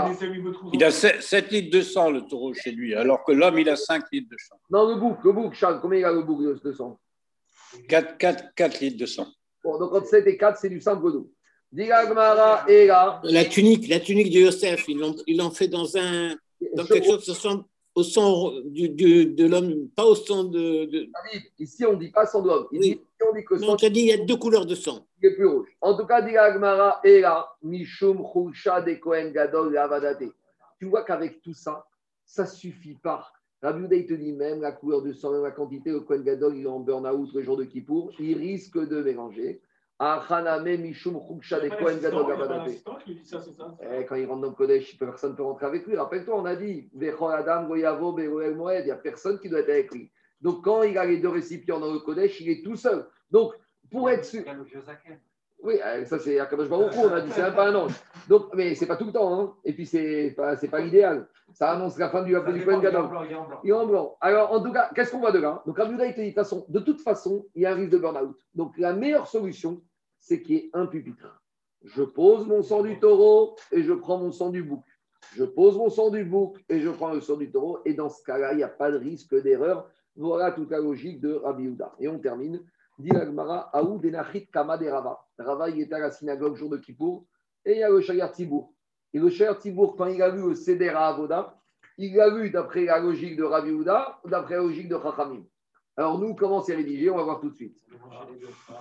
[0.72, 3.76] Il a 7 litres de sang, le taureau, chez lui, alors que l'homme, il a
[3.76, 4.56] 5 litres de sang.
[4.70, 6.98] non, le bouc, le bouc, Charles, combien il a le bouc de sang?
[7.88, 9.26] 4, 4, 4 litres de sang.
[9.64, 10.80] Bon, donc entre 7 et 4, c'est du
[11.74, 13.20] Gmara et là.
[13.24, 16.36] La tunique, la tunique de Yosef, ils l'ont ils l'ont fait dans, un,
[16.74, 17.64] dans quelque chose qui ressemble
[17.94, 20.84] au sang du, du- de l'homme, pas au sang de.
[20.86, 22.66] de- David, Ici, on ne dit pas sang de l'homme.
[22.72, 22.78] Oui.
[22.88, 23.00] Ici,
[23.30, 25.06] on dit que Non, sang tu as dit il y a deux couleurs de sang.
[25.22, 25.68] est plus rouge.
[25.80, 27.48] En tout cas, Diga Gmara et là.
[27.62, 30.24] Mishum Chulcha de Kohen Gadol Avadate.
[30.78, 31.86] Tu vois qu'avec tout ça,
[32.26, 33.32] ça ne suffit pas.
[33.62, 36.22] Rabbi Houda, il te dit même la couleur de sang, même la quantité, le Kohen
[36.24, 39.60] Gadol, il est en burn-out le jour de Kippour, il risque de mélanger.
[40.00, 42.44] Achaname Mishum Chulcha Il y de a pas Kohen l'assistant, Gadol il y a pas
[42.44, 42.66] Avadate.
[42.66, 45.30] l'assistant qui lui dit ça, c'est ça Eh, quand il rentre dans le Kodesh, personne
[45.32, 45.96] ne peut rentrer avec lui.
[45.96, 49.60] Rappelle-toi, on a dit Vechol Adam, Goyavo, Beroel Moed, il n'y a personne qui doit
[49.60, 50.10] être avec lui.
[50.40, 53.06] Donc, quand il a les deux récipients dans le Kodesh, il est tout seul.
[53.30, 53.52] Donc,
[53.92, 54.42] pour être sûr.
[55.62, 57.94] Oui, euh, ça c'est Akadosh Baruch on a dit, c'est pas un ange.
[58.28, 59.54] Donc, mais c'est pas tout le temps, hein.
[59.64, 61.28] Et puis, c'est pas, pas l'idéal.
[61.52, 63.08] Ça annonce la fin du, du Kohen Gadol.
[63.62, 64.16] Il est en blanc.
[64.20, 65.62] Alors, en tout cas, qu'est-ce qu'on voit de là?
[65.66, 67.74] Donc, Rabbi il te dit, de toute façon, de toute façon, il y a un
[67.74, 68.36] risque de burn-out.
[68.54, 69.82] Donc, la meilleure solution,
[70.18, 71.40] c'est qu'il y ait un pupitre.
[71.84, 74.84] Je pose mon sang du taureau et je prends mon sang du bouc.
[75.36, 77.78] Je pose mon sang du bouc et je prends le sang du taureau.
[77.84, 79.88] Et dans ce cas-là, il n'y a pas de risque d'erreur.
[80.16, 81.92] Voilà toute la logique de Rabbi Houda.
[81.98, 82.60] Et on termine.
[82.98, 85.18] Dit l'Agmara, Aou Benachit Kama de Rava.
[85.38, 87.24] Rava, il était à la synagogue jour de Kippour
[87.64, 88.72] et il y a le Shayar Tibour.
[89.14, 91.56] Et le Shayar Tibour, quand il a vu le Seder à Avoda,
[91.98, 95.44] il l'a vu d'après la logique de Rabbi Houda ou d'après la logique de Chachamim.
[95.96, 97.10] Alors nous, comment c'est rédigé?
[97.10, 97.78] On va voir tout de suite.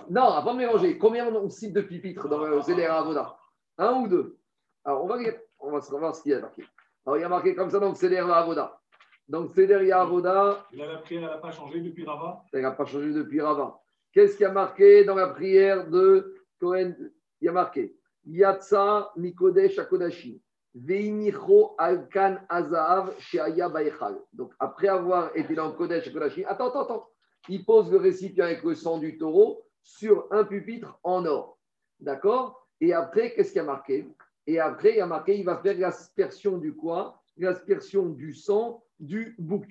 [0.08, 3.36] Non, avant de mélanger, combien on cite de pipitres dans le Seder à Avoda?
[3.78, 4.38] Un ou deux?
[4.84, 5.18] Alors on va,
[5.60, 6.64] on va voir ce qu'il y a marqué.
[7.04, 8.80] Alors il y a marqué comme ça dans le Seder à Avoda.
[9.28, 12.42] Donc Seder à Avoda, Et là, la prière, elle n'a pas changé depuis Rava?
[12.52, 13.81] elle n'a pas changé depuis Rava.
[14.12, 16.94] Qu'est-ce qu'il y a marqué dans la prière de Cohen?
[17.40, 17.96] Il y a marqué
[18.26, 20.38] Yatsa Mikodesh Akodashim.
[20.74, 24.18] Veinicho Alkan Azahav Sheaya Baechal.
[24.32, 27.08] Donc, après avoir été dans Kodesh Akodashim, attends, attends, attends.
[27.48, 31.58] Il pose le récipient avec le sang du taureau sur un pupitre en or.
[31.98, 32.68] D'accord?
[32.80, 34.06] Et après, qu'est-ce qu'il y a marqué?
[34.46, 37.20] Et après, il y a marqué il va faire l'aspersion du quoi?
[37.36, 39.66] L'aspersion du sang du bouc.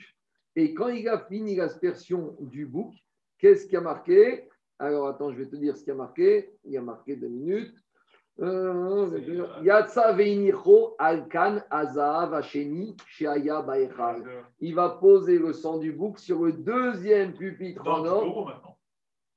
[0.55, 2.93] Et quand il a fini l'aspersion du bouc,
[3.41, 4.47] Qu'est-ce qui a marqué?
[4.77, 6.53] Alors, attends, je vais te dire ce qui a marqué.
[6.63, 7.75] Il y a marqué deux minutes.
[8.39, 9.19] Euh,
[9.61, 14.23] Yatsa veinicho alkan azahav hasheni sheaya baechal.
[14.59, 18.61] Il va poser le sang du bouc sur le deuxième pupitre en or.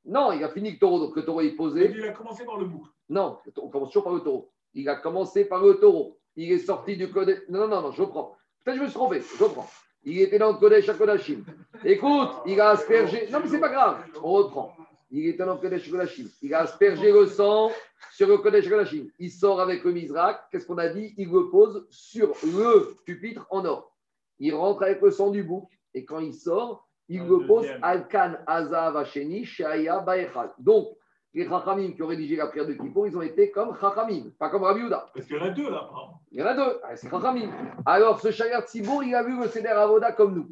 [0.04, 1.90] Non, il a fini le taureau, donc le taureau est posé.
[1.90, 2.86] Il a commencé par le bouc.
[3.08, 4.52] Non, on commence toujours par le taureau.
[4.74, 6.18] Il a commencé par le taureau.
[6.36, 7.06] Il est sorti du.
[7.48, 8.36] Non, non, non, non, je reprends.
[8.64, 9.20] Peut-être que je me suis trompé.
[9.20, 9.66] Je reprends.
[10.04, 11.44] Il était dans le Kodesh à Kodashim.
[11.82, 13.28] Écoute, il a aspergé.
[13.30, 14.04] Non, mais c'est pas grave.
[14.22, 14.76] On reprend.
[15.10, 16.28] Il était dans le Kodesh Kodashim.
[16.42, 17.70] Il a aspergé le sang
[18.12, 19.08] sur le Kodesh Kodashim.
[19.18, 20.42] Il sort avec le Mizrak.
[20.50, 21.14] Qu'est-ce qu'on a dit?
[21.16, 23.92] Il le pose sur le pupitre en or.
[24.38, 25.68] Il rentre avec le sang du bouc.
[25.94, 27.66] Et quand il sort, il le pose.
[27.80, 30.50] Alkan Azav Hasheni Shaya Baechal.
[30.58, 30.88] Donc,
[31.34, 34.50] les Chachamim qui ont rédigé la prière de Kippour, ils ont été comme Chachamim, pas
[34.50, 35.10] comme Rabbi Houda.
[35.12, 36.20] Parce qu'il y en a deux là, apparemment.
[36.30, 37.50] Il y en a deux, Ah, c'est Chachamim.
[37.84, 40.48] Alors, ce Shayar Tzibour, il a vu le Seder Avoda comme nous.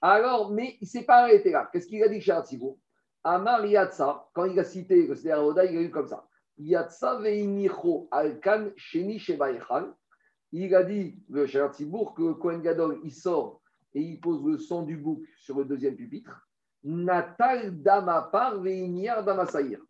[0.00, 1.68] Alors, mais il ne s'est pas arrêté là.
[1.72, 2.78] Qu'est-ce qu'il a dit, Shayar Tzibour?
[3.24, 6.24] Amar Yatsa, quand il a cité le Seder Avoda, il a eu comme ça.
[6.58, 9.92] Yatsa veinicho alkan sheni sheba echal.
[10.52, 13.60] Il a dit, le Shayar Tzibour, que Kohen Gadol, il sort
[13.94, 16.46] et il pose le sang du bouc sur le deuxième pupitre.
[16.84, 19.80] Natal damapar veiniar damasaïr.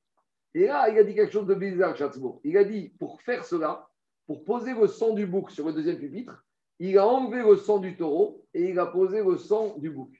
[0.54, 2.40] Et là, il a dit quelque chose de bizarre, Chatzbourg.
[2.44, 3.88] Il a dit, pour faire cela,
[4.26, 6.44] pour poser le sang du bouc sur le deuxième pupitre,
[6.78, 10.10] il a enlevé le sang du taureau et il a posé le sang du bouc.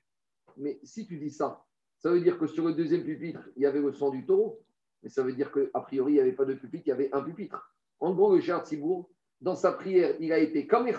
[0.57, 1.65] Mais si tu dis ça,
[1.99, 4.61] ça veut dire que sur le deuxième pupitre, il y avait le sang du taureau,
[5.03, 7.13] mais ça veut dire qu'a priori, il n'y avait pas de pupitre, il y avait
[7.13, 7.75] un pupitre.
[7.99, 9.11] En gros, le Cher Tzibourg,
[9.41, 10.95] dans sa prière, il a été comme les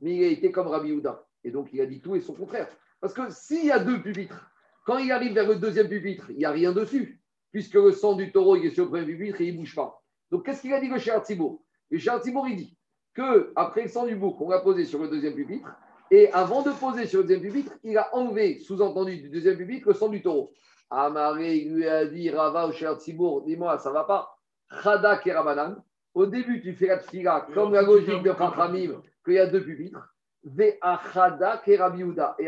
[0.00, 1.26] mais il a été comme Rabbi Houda.
[1.42, 2.68] Et donc, il a dit tout et son contraire.
[3.00, 4.50] Parce que s'il y a deux pupitres,
[4.84, 7.20] quand il arrive vers le deuxième pupitre, il n'y a rien dessus
[7.52, 9.74] puisque le sang du taureau il est sur le premier pupitre et il ne bouge
[9.74, 10.02] pas.
[10.30, 11.62] Donc, qu'est-ce qu'il a dit le Cher Tzibour?
[11.90, 12.76] Le Cher Tzibour, il dit
[13.14, 15.72] que après le sang du bouc, on l'a posé sur le deuxième pupitre,
[16.10, 19.88] et avant de poser sur le deuxième pupitre, il a enlevé, sous-entendu du deuxième pupitre,
[19.88, 20.52] le sang du taureau.
[20.90, 24.36] Amaré, il lui a dit Rava au cher Tzibour, dis-moi, ça va pas.
[24.82, 25.82] Chada Kerabanan.
[26.14, 29.62] Au début, tu fais la tfila comme la logique de Chachamim, qu'il y a deux
[29.62, 30.15] pupitres.
[30.58, 30.78] Et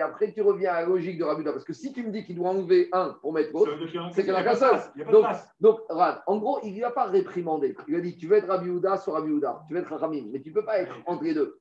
[0.01, 1.53] après, tu reviens à la logique de Rabiuda.
[1.53, 3.73] Parce que si tu me dis qu'il doit enlever un pour mettre l'autre,
[4.13, 4.79] c'est qu'il a qu'un seul.
[5.11, 5.27] Donc,
[5.59, 7.77] donc, Rad, en gros, il ne va pas réprimander.
[7.89, 9.65] Il a dit Tu veux être Rabbi Houda, sois Rabbi Houda.
[9.67, 10.29] Tu veux être Rachamim.
[10.31, 11.59] Mais tu ne peux pas être entre les deux.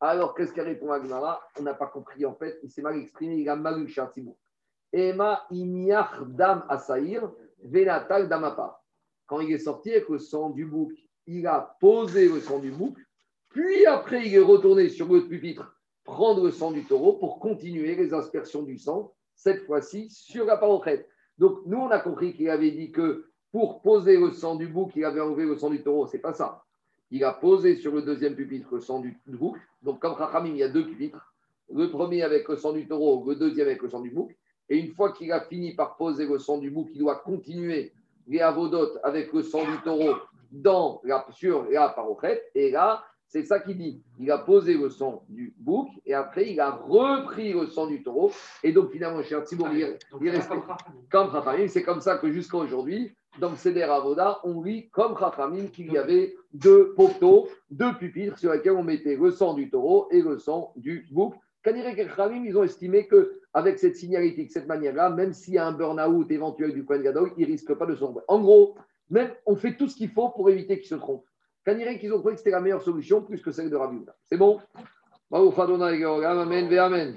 [0.00, 2.58] Alors, qu'est-ce qu'elle répond à On n'a pas compris en fait.
[2.64, 3.36] Il s'est mal exprimé.
[3.36, 3.94] Il a mal eu.
[4.92, 7.30] Ema imiach dam asaïr,
[7.62, 8.82] venatal damapa.
[9.26, 10.92] Quand il est sorti avec le sang du bouc,
[11.26, 12.96] il a posé le sang du bouc.
[13.50, 15.75] Puis après, il est retourné sur le pupitre
[16.06, 20.56] prendre le sang du taureau pour continuer les aspersions du sang, cette fois-ci sur la
[20.56, 21.08] parochette.
[21.38, 24.92] Donc, nous, on a compris qu'il avait dit que pour poser le sang du bouc,
[24.96, 26.06] il avait enlevé le sang du taureau.
[26.06, 26.62] C'est pas ça.
[27.10, 29.56] Il a posé sur le deuxième pupitre le sang du bouc.
[29.82, 31.34] Donc, comme Rachamim, il y a deux pupitres.
[31.72, 34.34] Le premier avec le sang du taureau, le deuxième avec le sang du bouc.
[34.68, 37.92] Et une fois qu'il a fini par poser le sang du bouc, il doit continuer
[38.26, 40.14] les avodotes avec le sang du taureau
[40.50, 42.42] dans la, sur la parochette.
[42.54, 44.02] Et là, c'est ça qu'il dit.
[44.18, 48.02] Il a posé le sang du bouc et après, il a repris le sang du
[48.02, 48.30] taureau.
[48.62, 50.76] Et donc, finalement, cher il est- Donc, il resté pas
[51.10, 51.68] comme Rachamim.
[51.68, 55.92] C'est comme ça que jusqu'à aujourd'hui, dans le Seder Avoda, on lit comme Chachamim qu'il
[55.92, 60.22] y avait deux poteaux, deux pupitres sur lesquels on mettait le sang du taureau et
[60.22, 61.34] le sang du bouc.
[61.62, 62.06] Kanirek et
[62.44, 66.72] ils ont estimé qu'avec cette signalétique, cette manière-là, même s'il y a un burn-out éventuel
[66.72, 68.22] du Kohen Gadol, il ne risque pas de sombrer.
[68.28, 68.76] En gros,
[69.10, 71.24] même on fait tout ce qu'il faut pour éviter qu'il se trompe.
[71.66, 74.14] Kanirek, ils ont trouvé que c'était la meilleure solution plus que celle de Houda.
[74.24, 74.60] C'est bon
[75.32, 77.16] Amen, Amen.